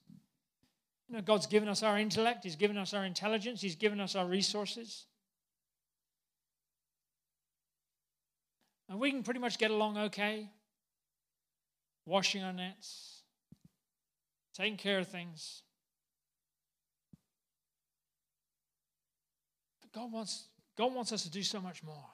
You 1.09 1.17
know, 1.17 1.23
God's 1.23 1.47
given 1.47 1.69
us 1.71 1.83
our 1.83 1.99
intellect. 1.99 2.45
He's 2.45 2.57
given 2.57 2.77
us 2.77 2.93
our 2.93 3.05
intelligence. 3.05 3.63
He's 3.63 3.77
given 3.77 3.99
us 3.99 4.15
our 4.15 4.27
resources. 4.27 5.07
And 8.89 8.99
we 9.01 9.11
can 9.11 9.23
pretty 9.23 9.41
much 9.41 9.59
get 9.59 9.71
along 9.71 9.97
okay. 9.97 10.51
Washing 12.05 12.43
our 12.43 12.53
nets, 12.53 13.23
taking 14.55 14.77
care 14.77 14.99
of 14.99 15.07
things. 15.07 15.63
But 19.81 19.93
God 19.93 20.13
wants, 20.13 20.49
God 20.77 20.93
wants 20.93 21.13
us 21.13 21.23
to 21.23 21.31
do 21.31 21.45
so 21.45 21.61
much 21.61 21.85
more. 21.85 22.09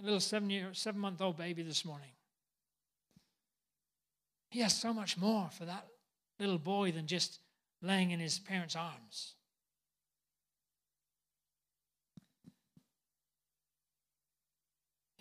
A 0.00 0.04
little 0.04 0.20
seven 0.20 0.48
year, 0.48 0.68
seven 0.74 1.00
month 1.00 1.20
old 1.20 1.36
baby 1.36 1.62
this 1.62 1.84
morning. 1.84 2.10
He 4.50 4.60
has 4.60 4.72
so 4.72 4.94
much 4.94 5.18
more 5.18 5.50
for 5.50 5.64
that 5.64 5.88
little 6.38 6.58
boy 6.58 6.92
than 6.92 7.08
just 7.08 7.40
laying 7.82 8.12
in 8.12 8.20
his 8.20 8.38
parents' 8.38 8.76
arms. 8.76 9.34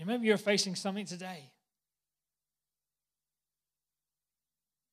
Maybe 0.06 0.28
you're 0.28 0.38
facing 0.38 0.76
something 0.76 1.06
today. 1.06 1.52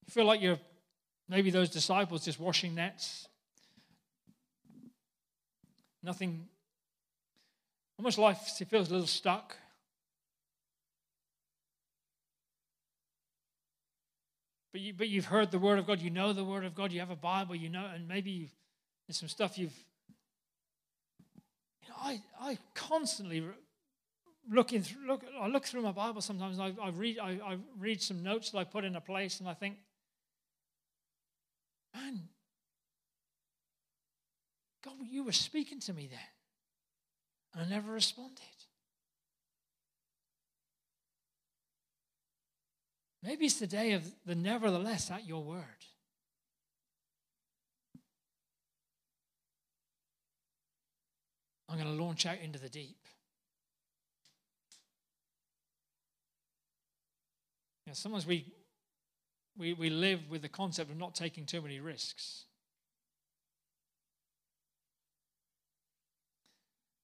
You 0.06 0.12
feel 0.12 0.24
like 0.24 0.40
you're 0.40 0.58
maybe 1.28 1.50
those 1.50 1.70
disciples 1.70 2.24
just 2.24 2.40
washing 2.40 2.74
nets. 2.74 3.28
Nothing, 6.02 6.46
almost 7.98 8.18
life 8.18 8.38
feels 8.68 8.88
a 8.88 8.92
little 8.92 9.06
stuck. 9.06 9.56
But, 14.72 14.80
you, 14.80 14.94
but 14.94 15.08
you've 15.08 15.26
heard 15.26 15.50
the 15.50 15.58
Word 15.58 15.78
of 15.78 15.86
God, 15.86 16.00
you 16.00 16.10
know 16.10 16.32
the 16.32 16.44
Word 16.44 16.64
of 16.64 16.74
God, 16.74 16.92
you 16.92 17.00
have 17.00 17.10
a 17.10 17.16
Bible, 17.16 17.54
you 17.56 17.68
know, 17.68 17.86
and 17.92 18.06
maybe 18.06 18.50
there's 19.06 19.18
some 19.18 19.28
stuff 19.28 19.58
you've 19.58 19.74
I, 22.02 22.20
I 22.40 22.58
constantly 22.74 23.44
looking 24.50 24.84
look, 25.06 25.22
I 25.40 25.46
look 25.46 25.64
through 25.64 25.82
my 25.82 25.92
Bible 25.92 26.20
sometimes. 26.20 26.58
I, 26.58 26.74
I 26.82 26.90
read, 26.90 27.18
I, 27.18 27.30
I 27.44 27.58
read 27.78 28.02
some 28.02 28.22
notes 28.22 28.50
that 28.50 28.58
I 28.58 28.64
put 28.64 28.84
in 28.84 28.96
a 28.96 29.00
place, 29.00 29.40
and 29.40 29.48
I 29.48 29.54
think, 29.54 29.76
man, 31.94 32.28
God, 34.84 34.94
you 35.08 35.24
were 35.24 35.32
speaking 35.32 35.80
to 35.80 35.92
me 35.92 36.08
then, 36.10 36.18
and 37.54 37.66
I 37.66 37.74
never 37.74 37.92
responded. 37.92 38.40
Maybe 43.22 43.44
it's 43.44 43.58
the 43.58 43.66
day 43.66 43.92
of 43.92 44.10
the 44.24 44.34
nevertheless 44.34 45.10
at 45.10 45.26
your 45.26 45.42
word. 45.42 45.64
I'm 51.68 51.78
going 51.78 51.96
to 51.96 52.02
launch 52.02 52.26
out 52.26 52.38
into 52.42 52.58
the 52.58 52.70
deep. 52.70 52.96
Know, 57.90 57.94
sometimes 57.94 58.26
we, 58.26 58.46
we, 59.58 59.72
we 59.74 59.90
live 59.90 60.30
with 60.30 60.42
the 60.42 60.48
concept 60.48 60.90
of 60.90 60.96
not 60.96 61.14
taking 61.14 61.44
too 61.44 61.60
many 61.60 61.80
risks. 61.80 62.44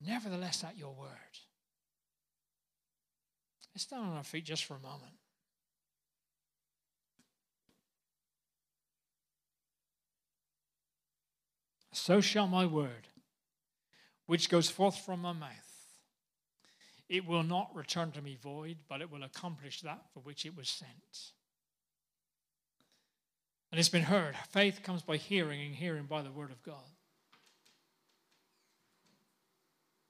Nevertheless, 0.00 0.62
at 0.64 0.78
your 0.78 0.94
word. 0.94 1.08
Let's 3.74 3.84
stand 3.84 4.04
on 4.04 4.16
our 4.16 4.24
feet 4.24 4.44
just 4.44 4.64
for 4.64 4.74
a 4.74 4.80
moment. 4.80 5.12
So 11.92 12.20
shall 12.20 12.46
my 12.46 12.66
word, 12.66 13.08
which 14.26 14.48
goes 14.48 14.70
forth 14.70 14.98
from 14.98 15.22
my 15.22 15.32
mouth, 15.32 15.65
it 17.08 17.26
will 17.26 17.42
not 17.42 17.70
return 17.74 18.10
to 18.12 18.22
me 18.22 18.36
void, 18.42 18.78
but 18.88 19.00
it 19.00 19.10
will 19.10 19.22
accomplish 19.22 19.80
that 19.82 20.02
for 20.12 20.20
which 20.20 20.44
it 20.44 20.56
was 20.56 20.68
sent. 20.68 20.90
And 23.70 23.78
it's 23.78 23.88
been 23.88 24.02
heard 24.02 24.36
faith 24.50 24.80
comes 24.82 25.02
by 25.02 25.16
hearing, 25.16 25.60
and 25.60 25.74
hearing 25.74 26.04
by 26.04 26.22
the 26.22 26.32
word 26.32 26.50
of 26.50 26.62
God. 26.62 26.74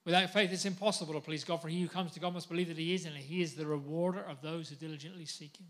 Without 0.04 0.30
faith, 0.30 0.52
it's 0.52 0.64
impossible 0.64 1.14
to 1.14 1.20
please 1.20 1.42
God, 1.42 1.60
for 1.60 1.68
he 1.68 1.82
who 1.82 1.88
comes 1.88 2.12
to 2.12 2.20
God 2.20 2.32
must 2.32 2.48
believe 2.48 2.68
that 2.68 2.78
he 2.78 2.94
is, 2.94 3.06
and 3.06 3.16
he 3.16 3.42
is 3.42 3.54
the 3.54 3.66
rewarder 3.66 4.22
of 4.22 4.40
those 4.40 4.68
who 4.68 4.76
diligently 4.76 5.26
seek 5.26 5.56
him. 5.56 5.66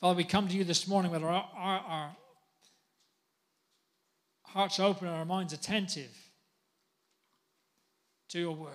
Father, 0.00 0.16
we 0.16 0.24
come 0.24 0.48
to 0.48 0.56
you 0.56 0.64
this 0.64 0.88
morning 0.88 1.12
with 1.12 1.22
our, 1.22 1.48
our, 1.56 1.78
our 1.78 2.16
hearts 4.42 4.80
open 4.80 5.06
and 5.06 5.16
our 5.16 5.24
minds 5.24 5.52
attentive 5.52 6.10
to 8.34 8.40
your 8.40 8.56
word. 8.56 8.72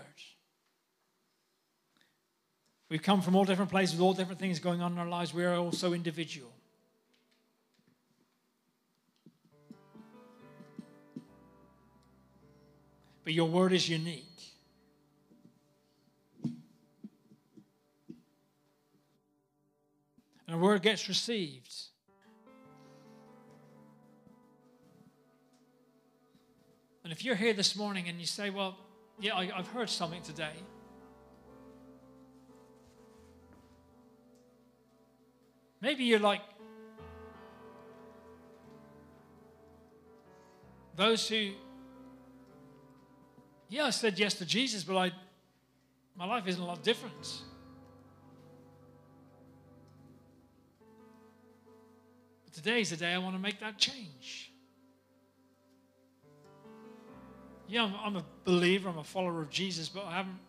We've 2.87 3.03
come 3.03 3.21
from 3.21 3.35
all 3.35 3.43
different 3.43 3.69
places 3.69 3.95
with 3.95 4.01
all 4.01 4.13
different 4.13 4.39
things 4.39 4.57
going 4.59 4.81
on 4.81 4.93
in 4.93 4.97
our 4.97 5.07
lives. 5.09 5.33
We 5.33 5.43
are 5.43 5.55
also 5.55 5.91
individual. 5.91 6.53
But 13.25 13.33
your 13.33 13.49
word 13.49 13.73
is 13.73 13.89
unique. 13.89 14.23
And 20.47 20.55
a 20.55 20.57
word 20.57 20.81
gets 20.83 21.09
received. 21.09 21.73
And 27.03 27.11
if 27.11 27.25
you're 27.25 27.35
here 27.35 27.51
this 27.51 27.75
morning 27.75 28.07
and 28.07 28.21
you 28.21 28.25
say, 28.25 28.49
Well, 28.49 28.77
yeah, 29.21 29.35
I, 29.35 29.45
have 29.45 29.67
heard 29.67 29.89
something 29.89 30.21
today. 30.21 30.53
Maybe 35.81 36.03
you're 36.03 36.19
like 36.19 36.41
those 40.95 41.27
who, 41.27 41.51
yeah, 43.69 43.85
I 43.85 43.89
said 43.89 44.19
yes 44.19 44.33
to 44.35 44.45
Jesus, 44.45 44.83
but 44.83 44.97
I, 44.97 45.11
my 46.17 46.25
life 46.25 46.47
isn't 46.47 46.61
a 46.61 46.65
lot 46.65 46.83
different. 46.83 47.43
But 52.43 52.53
today 52.53 52.81
is 52.81 52.89
the 52.89 52.97
day 52.97 53.13
I 53.13 53.17
want 53.17 53.35
to 53.35 53.41
make 53.41 53.59
that 53.61 53.77
change. 53.77 54.48
Yeah, 57.69 57.83
I'm, 57.83 57.93
I'm 58.03 58.15
a 58.17 58.25
believer, 58.43 58.89
I'm 58.89 58.97
a 58.97 59.03
follower 59.03 59.41
of 59.41 59.49
Jesus, 59.49 59.89
but 59.89 60.05
I 60.05 60.17
haven't, 60.17 60.39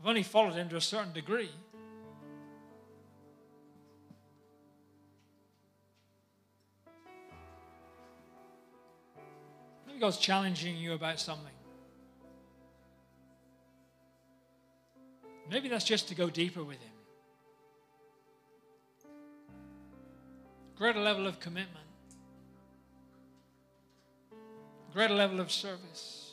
I've 0.00 0.06
only 0.06 0.22
followed 0.22 0.54
him 0.54 0.68
to 0.68 0.76
a 0.76 0.80
certain 0.80 1.12
degree. 1.12 1.50
Maybe 9.86 9.98
God's 9.98 10.18
challenging 10.18 10.76
you 10.76 10.92
about 10.92 11.18
something. 11.18 11.52
Maybe 15.50 15.68
that's 15.68 15.84
just 15.84 16.08
to 16.08 16.14
go 16.14 16.28
deeper 16.28 16.62
with 16.64 16.78
Him. 16.82 16.92
Greater 20.76 21.00
level 21.00 21.26
of 21.26 21.40
commitment. 21.40 21.85
Greater 24.96 25.12
level 25.12 25.40
of 25.40 25.52
service. 25.52 26.32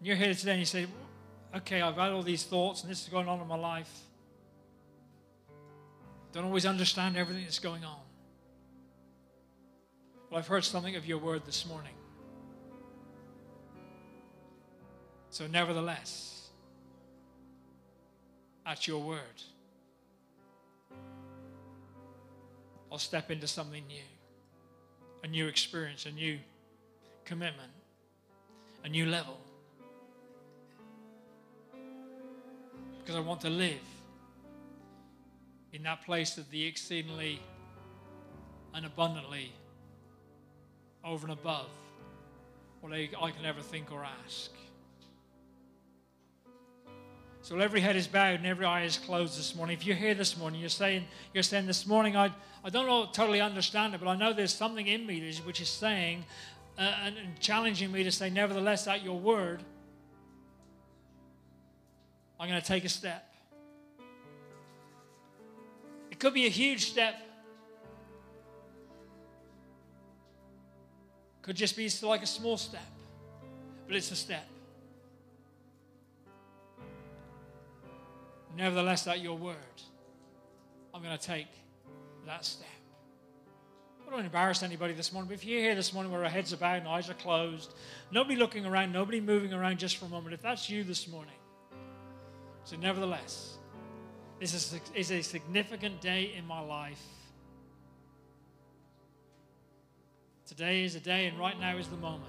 You're 0.00 0.14
here 0.14 0.32
today 0.34 0.52
and 0.52 0.60
you 0.60 0.66
say, 0.66 0.86
okay, 1.56 1.80
I've 1.80 1.96
had 1.96 2.12
all 2.12 2.22
these 2.22 2.44
thoughts 2.44 2.82
and 2.82 2.90
this 2.90 3.02
is 3.02 3.08
going 3.08 3.26
on 3.26 3.40
in 3.40 3.48
my 3.48 3.56
life. 3.56 3.92
Don't 6.32 6.44
always 6.44 6.64
understand 6.64 7.16
everything 7.16 7.42
that's 7.42 7.58
going 7.58 7.84
on. 7.84 7.98
But 10.30 10.36
I've 10.36 10.46
heard 10.46 10.62
something 10.62 10.94
of 10.94 11.06
your 11.06 11.18
word 11.18 11.44
this 11.44 11.66
morning. 11.66 11.94
So, 15.30 15.48
nevertheless, 15.48 16.50
at 18.64 18.86
your 18.86 19.00
word. 19.00 19.42
Step 22.98 23.30
into 23.30 23.46
something 23.46 23.86
new 23.86 24.02
a 25.22 25.28
new 25.28 25.48
experience, 25.48 26.06
a 26.06 26.12
new 26.12 26.38
commitment, 27.24 27.72
a 28.84 28.88
new 28.88 29.06
level. 29.06 29.38
Because 32.98 33.16
I 33.16 33.20
want 33.20 33.40
to 33.40 33.50
live 33.50 33.80
in 35.72 35.82
that 35.82 36.04
place 36.04 36.38
of 36.38 36.48
the 36.50 36.64
exceedingly 36.64 37.40
and 38.72 38.86
abundantly 38.86 39.52
over 41.04 41.26
and 41.26 41.32
above 41.32 41.70
what 42.80 42.92
I 42.92 43.06
can 43.06 43.44
ever 43.44 43.62
think 43.62 43.90
or 43.90 44.04
ask. 44.04 44.52
So 47.46 47.56
every 47.60 47.80
head 47.80 47.94
is 47.94 48.08
bowed 48.08 48.40
and 48.40 48.46
every 48.46 48.66
eye 48.66 48.82
is 48.82 48.98
closed 48.98 49.38
this 49.38 49.54
morning. 49.54 49.76
If 49.76 49.86
you're 49.86 49.94
here 49.94 50.14
this 50.14 50.36
morning, 50.36 50.58
you're 50.58 50.68
saying, 50.68 51.04
you're 51.32 51.44
saying 51.44 51.66
this 51.66 51.86
morning, 51.86 52.16
I, 52.16 52.32
I 52.64 52.70
don't 52.70 52.88
know, 52.88 53.06
totally 53.12 53.40
understand 53.40 53.94
it, 53.94 54.00
but 54.00 54.08
I 54.08 54.16
know 54.16 54.32
there's 54.32 54.52
something 54.52 54.84
in 54.84 55.06
me 55.06 55.32
which 55.44 55.60
is 55.60 55.68
saying 55.68 56.24
uh, 56.76 56.92
and, 57.04 57.16
and 57.16 57.38
challenging 57.38 57.92
me 57.92 58.02
to 58.02 58.10
say, 58.10 58.30
nevertheless, 58.30 58.88
at 58.88 59.04
your 59.04 59.16
word, 59.16 59.62
I'm 62.40 62.48
going 62.48 62.60
to 62.60 62.66
take 62.66 62.84
a 62.84 62.88
step. 62.88 63.32
It 66.10 66.18
could 66.18 66.34
be 66.34 66.46
a 66.46 66.50
huge 66.50 66.90
step. 66.90 67.14
Could 71.42 71.54
just 71.54 71.76
be 71.76 71.88
like 72.02 72.24
a 72.24 72.26
small 72.26 72.56
step, 72.56 72.82
but 73.86 73.94
it's 73.94 74.10
a 74.10 74.16
step. 74.16 74.48
Nevertheless, 78.56 79.06
at 79.06 79.20
your 79.20 79.36
word, 79.36 79.56
I'm 80.94 81.02
going 81.02 81.16
to 81.16 81.22
take 81.22 81.48
that 82.24 82.44
step. 82.44 82.66
I 84.06 84.10
don't 84.10 84.24
embarrass 84.24 84.62
anybody 84.62 84.94
this 84.94 85.12
morning, 85.12 85.28
but 85.28 85.34
if 85.34 85.44
you're 85.44 85.60
here 85.60 85.74
this 85.74 85.92
morning 85.92 86.10
where 86.10 86.24
our 86.24 86.30
heads 86.30 86.52
are 86.54 86.56
bowed 86.56 86.78
and 86.78 86.88
eyes 86.88 87.10
are 87.10 87.14
closed, 87.14 87.74
nobody 88.10 88.36
looking 88.36 88.64
around, 88.64 88.92
nobody 88.92 89.20
moving 89.20 89.52
around 89.52 89.78
just 89.78 89.98
for 89.98 90.06
a 90.06 90.08
moment, 90.08 90.32
if 90.32 90.40
that's 90.40 90.70
you 90.70 90.84
this 90.84 91.06
morning, 91.06 91.34
so 92.64 92.76
nevertheless, 92.76 93.58
this 94.40 94.54
is 94.54 94.74
a, 94.74 94.98
is 94.98 95.10
a 95.10 95.22
significant 95.22 96.00
day 96.00 96.32
in 96.36 96.46
my 96.46 96.60
life. 96.60 97.02
Today 100.46 100.84
is 100.84 100.94
a 100.94 101.00
day, 101.00 101.26
and 101.26 101.38
right 101.38 101.58
now 101.60 101.76
is 101.76 101.88
the 101.88 101.96
moment. 101.96 102.24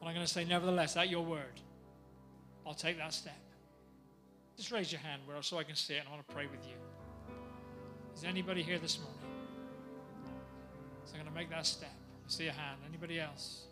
And 0.00 0.08
I'm 0.08 0.14
going 0.14 0.26
to 0.26 0.32
say, 0.32 0.44
nevertheless, 0.44 0.96
at 0.96 1.08
your 1.10 1.24
word, 1.24 1.60
I'll 2.66 2.74
take 2.74 2.98
that 2.98 3.12
step. 3.12 3.36
Just 4.56 4.70
raise 4.70 4.92
your 4.92 5.00
hand, 5.00 5.22
Will, 5.26 5.42
so 5.42 5.58
I 5.58 5.64
can 5.64 5.74
see 5.74 5.94
it 5.94 6.00
and 6.00 6.08
I 6.08 6.12
want 6.12 6.26
to 6.26 6.34
pray 6.34 6.46
with 6.46 6.66
you. 6.66 6.74
Is 8.16 8.24
anybody 8.24 8.62
here 8.62 8.78
this 8.78 8.98
morning? 8.98 9.18
So 11.04 11.14
I'm 11.14 11.20
going 11.20 11.32
to 11.32 11.38
make 11.38 11.50
that 11.50 11.66
step. 11.66 11.90
I 11.90 12.30
see 12.30 12.46
a 12.46 12.52
hand. 12.52 12.78
Anybody 12.88 13.20
else? 13.20 13.64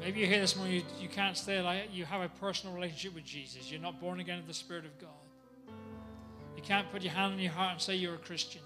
Maybe 0.00 0.20
you're 0.20 0.28
here 0.28 0.40
this 0.40 0.56
morning, 0.56 0.74
you, 0.74 0.82
you 1.00 1.08
can't 1.08 1.36
stay 1.36 1.60
like 1.62 1.88
you 1.90 2.04
have 2.04 2.20
a 2.20 2.28
personal 2.28 2.74
relationship 2.74 3.14
with 3.14 3.24
Jesus. 3.24 3.70
You're 3.70 3.80
not 3.80 4.00
born 4.00 4.20
again 4.20 4.38
of 4.38 4.46
the 4.46 4.54
Spirit 4.54 4.84
of 4.84 4.98
God. 4.98 5.10
You 6.56 6.62
can't 6.62 6.90
put 6.90 7.02
your 7.02 7.12
hand 7.12 7.34
on 7.34 7.38
your 7.38 7.52
heart 7.52 7.72
and 7.72 7.80
say 7.80 7.96
you're 7.96 8.14
a 8.14 8.18
Christian. 8.18 8.60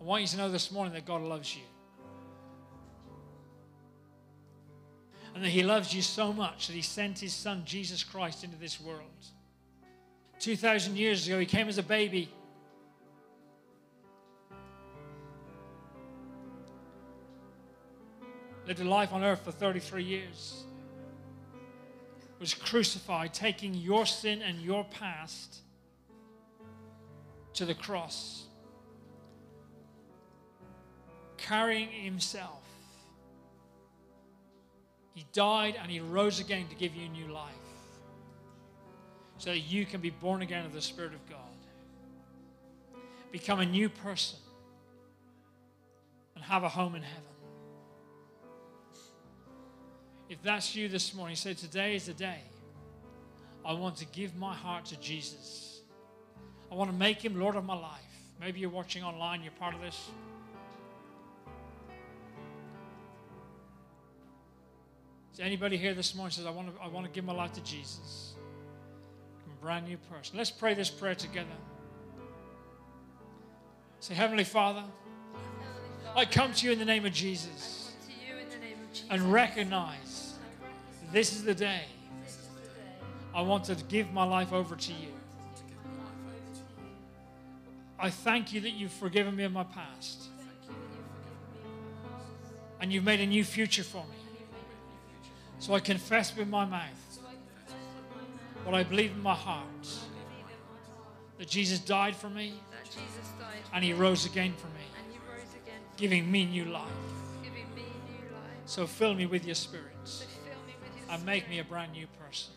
I 0.00 0.04
want 0.04 0.22
you 0.22 0.28
to 0.28 0.36
know 0.36 0.50
this 0.50 0.70
morning 0.70 0.92
that 0.92 1.06
God 1.06 1.22
loves 1.22 1.56
you. 1.56 1.62
And 5.34 5.42
that 5.42 5.50
He 5.50 5.62
loves 5.62 5.92
you 5.92 6.02
so 6.02 6.32
much 6.32 6.68
that 6.68 6.74
He 6.74 6.82
sent 6.82 7.18
His 7.18 7.32
Son, 7.32 7.62
Jesus 7.64 8.04
Christ, 8.04 8.44
into 8.44 8.56
this 8.56 8.80
world. 8.80 9.00
2,000 10.38 10.96
years 10.96 11.26
ago, 11.26 11.38
He 11.38 11.46
came 11.46 11.68
as 11.68 11.78
a 11.78 11.82
baby. 11.82 12.28
Lived 18.66 18.80
a 18.80 18.84
life 18.84 19.12
on 19.12 19.22
earth 19.22 19.40
for 19.44 19.52
33 19.52 20.04
years. 20.04 20.64
Was 22.38 22.54
crucified, 22.54 23.34
taking 23.34 23.74
your 23.74 24.06
sin 24.06 24.40
and 24.42 24.60
your 24.60 24.84
past 24.84 25.60
to 27.54 27.64
the 27.64 27.74
cross 27.74 28.44
carrying 31.44 31.88
himself. 31.88 32.63
He 35.14 35.24
died 35.32 35.76
and 35.80 35.90
he 35.90 36.00
rose 36.00 36.40
again 36.40 36.66
to 36.68 36.74
give 36.74 36.94
you 36.94 37.08
new 37.08 37.32
life 37.32 37.52
so 39.38 39.50
that 39.50 39.60
you 39.60 39.86
can 39.86 40.00
be 40.00 40.10
born 40.10 40.42
again 40.42 40.66
of 40.66 40.72
the 40.72 40.80
Spirit 40.80 41.12
of 41.14 41.28
God. 41.30 41.38
Become 43.30 43.60
a 43.60 43.66
new 43.66 43.88
person 43.88 44.38
and 46.34 46.44
have 46.44 46.62
a 46.62 46.68
home 46.68 46.94
in 46.94 47.02
heaven. 47.02 47.22
If 50.28 50.42
that's 50.42 50.74
you 50.74 50.88
this 50.88 51.14
morning, 51.14 51.36
say, 51.36 51.54
Today 51.54 51.94
is 51.94 52.06
the 52.06 52.14
day. 52.14 52.40
I 53.64 53.72
want 53.72 53.96
to 53.96 54.06
give 54.06 54.36
my 54.36 54.54
heart 54.54 54.86
to 54.86 55.00
Jesus. 55.00 55.80
I 56.70 56.74
want 56.74 56.90
to 56.90 56.96
make 56.96 57.24
him 57.24 57.38
Lord 57.38 57.56
of 57.56 57.64
my 57.64 57.76
life. 57.76 58.00
Maybe 58.40 58.60
you're 58.60 58.70
watching 58.70 59.02
online, 59.02 59.42
you're 59.42 59.52
part 59.52 59.74
of 59.74 59.80
this. 59.80 60.08
Is 65.34 65.40
anybody 65.40 65.76
here 65.76 65.94
this 65.94 66.14
morning 66.14 66.30
says, 66.30 66.46
I 66.46 66.50
want 66.50 66.72
to, 66.72 66.80
I 66.80 66.86
want 66.86 67.06
to 67.06 67.12
give 67.12 67.24
my 67.24 67.32
life 67.32 67.52
to 67.54 67.60
Jesus? 67.62 68.34
I'm 69.44 69.52
a 69.52 69.60
brand 69.60 69.88
new 69.88 69.96
person. 70.08 70.38
Let's 70.38 70.52
pray 70.52 70.74
this 70.74 70.88
prayer 70.88 71.16
together. 71.16 71.48
Say, 73.98 74.14
Heavenly 74.14 74.44
Father, 74.44 74.84
I 76.14 76.24
come 76.24 76.52
to 76.52 76.66
you 76.66 76.72
in 76.72 76.78
the 76.78 76.84
name 76.84 77.04
of 77.04 77.12
Jesus 77.12 77.92
and 79.10 79.32
recognize 79.32 80.34
this 81.10 81.32
is 81.32 81.42
the 81.42 81.54
day 81.54 81.82
I 83.34 83.42
want 83.42 83.64
to 83.64 83.74
give 83.74 84.12
my 84.12 84.24
life 84.24 84.52
over 84.52 84.76
to 84.76 84.92
you. 84.92 85.08
I 87.98 88.08
thank 88.08 88.52
you 88.52 88.60
that 88.60 88.70
you've 88.70 88.92
forgiven 88.92 89.34
me 89.34 89.42
of 89.42 89.50
my 89.50 89.64
past 89.64 90.28
and 92.80 92.92
you've 92.92 93.02
made 93.02 93.18
a 93.18 93.26
new 93.26 93.42
future 93.42 93.82
for 93.82 94.04
me. 94.04 94.23
So 95.64 95.72
I 95.72 95.80
confess 95.80 96.36
with 96.36 96.46
my 96.46 96.66
mouth 96.66 97.18
what 98.64 98.74
I 98.74 98.82
believe 98.82 99.12
in 99.12 99.22
my 99.22 99.32
heart 99.32 99.88
that 101.38 101.48
Jesus 101.48 101.78
died 101.78 102.14
for 102.14 102.28
me 102.28 102.52
and 103.72 103.82
he 103.82 103.94
rose 103.94 104.26
again 104.26 104.52
for 104.58 104.66
me, 104.66 104.84
giving 105.96 106.30
me 106.30 106.44
new 106.44 106.66
life. 106.66 106.82
So 108.66 108.86
fill 108.86 109.14
me 109.14 109.24
with 109.24 109.46
your 109.46 109.54
spirit 109.54 110.26
and 111.08 111.24
make 111.24 111.48
me 111.48 111.60
a 111.60 111.64
brand 111.64 111.92
new 111.92 112.08
person. 112.22 112.52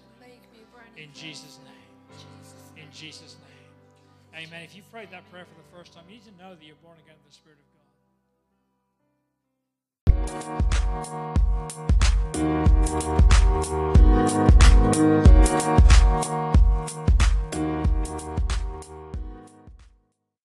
In 0.97 1.07
Jesus' 1.13 1.59
name. 1.63 2.75
In 2.75 2.91
Jesus' 2.91 3.37
name. 3.39 4.47
Amen. 4.47 4.63
If 4.63 4.75
you 4.75 4.81
prayed 4.91 5.11
that 5.11 5.31
prayer 5.31 5.45
for 5.45 5.55
the 5.55 5.77
first 5.77 5.93
time, 5.93 6.03
you 6.09 6.15
need 6.15 6.25
to 6.25 6.43
know 6.43 6.55
that 6.55 6.65
you're 6.65 6.75
born 6.83 6.97
again 7.05 7.15
of 7.15 7.25
the 7.25 7.33
Spirit 7.33 7.55
of 7.55 7.71
God. 7.71 7.76
Thank 10.39 10.61
you. 18.51 18.56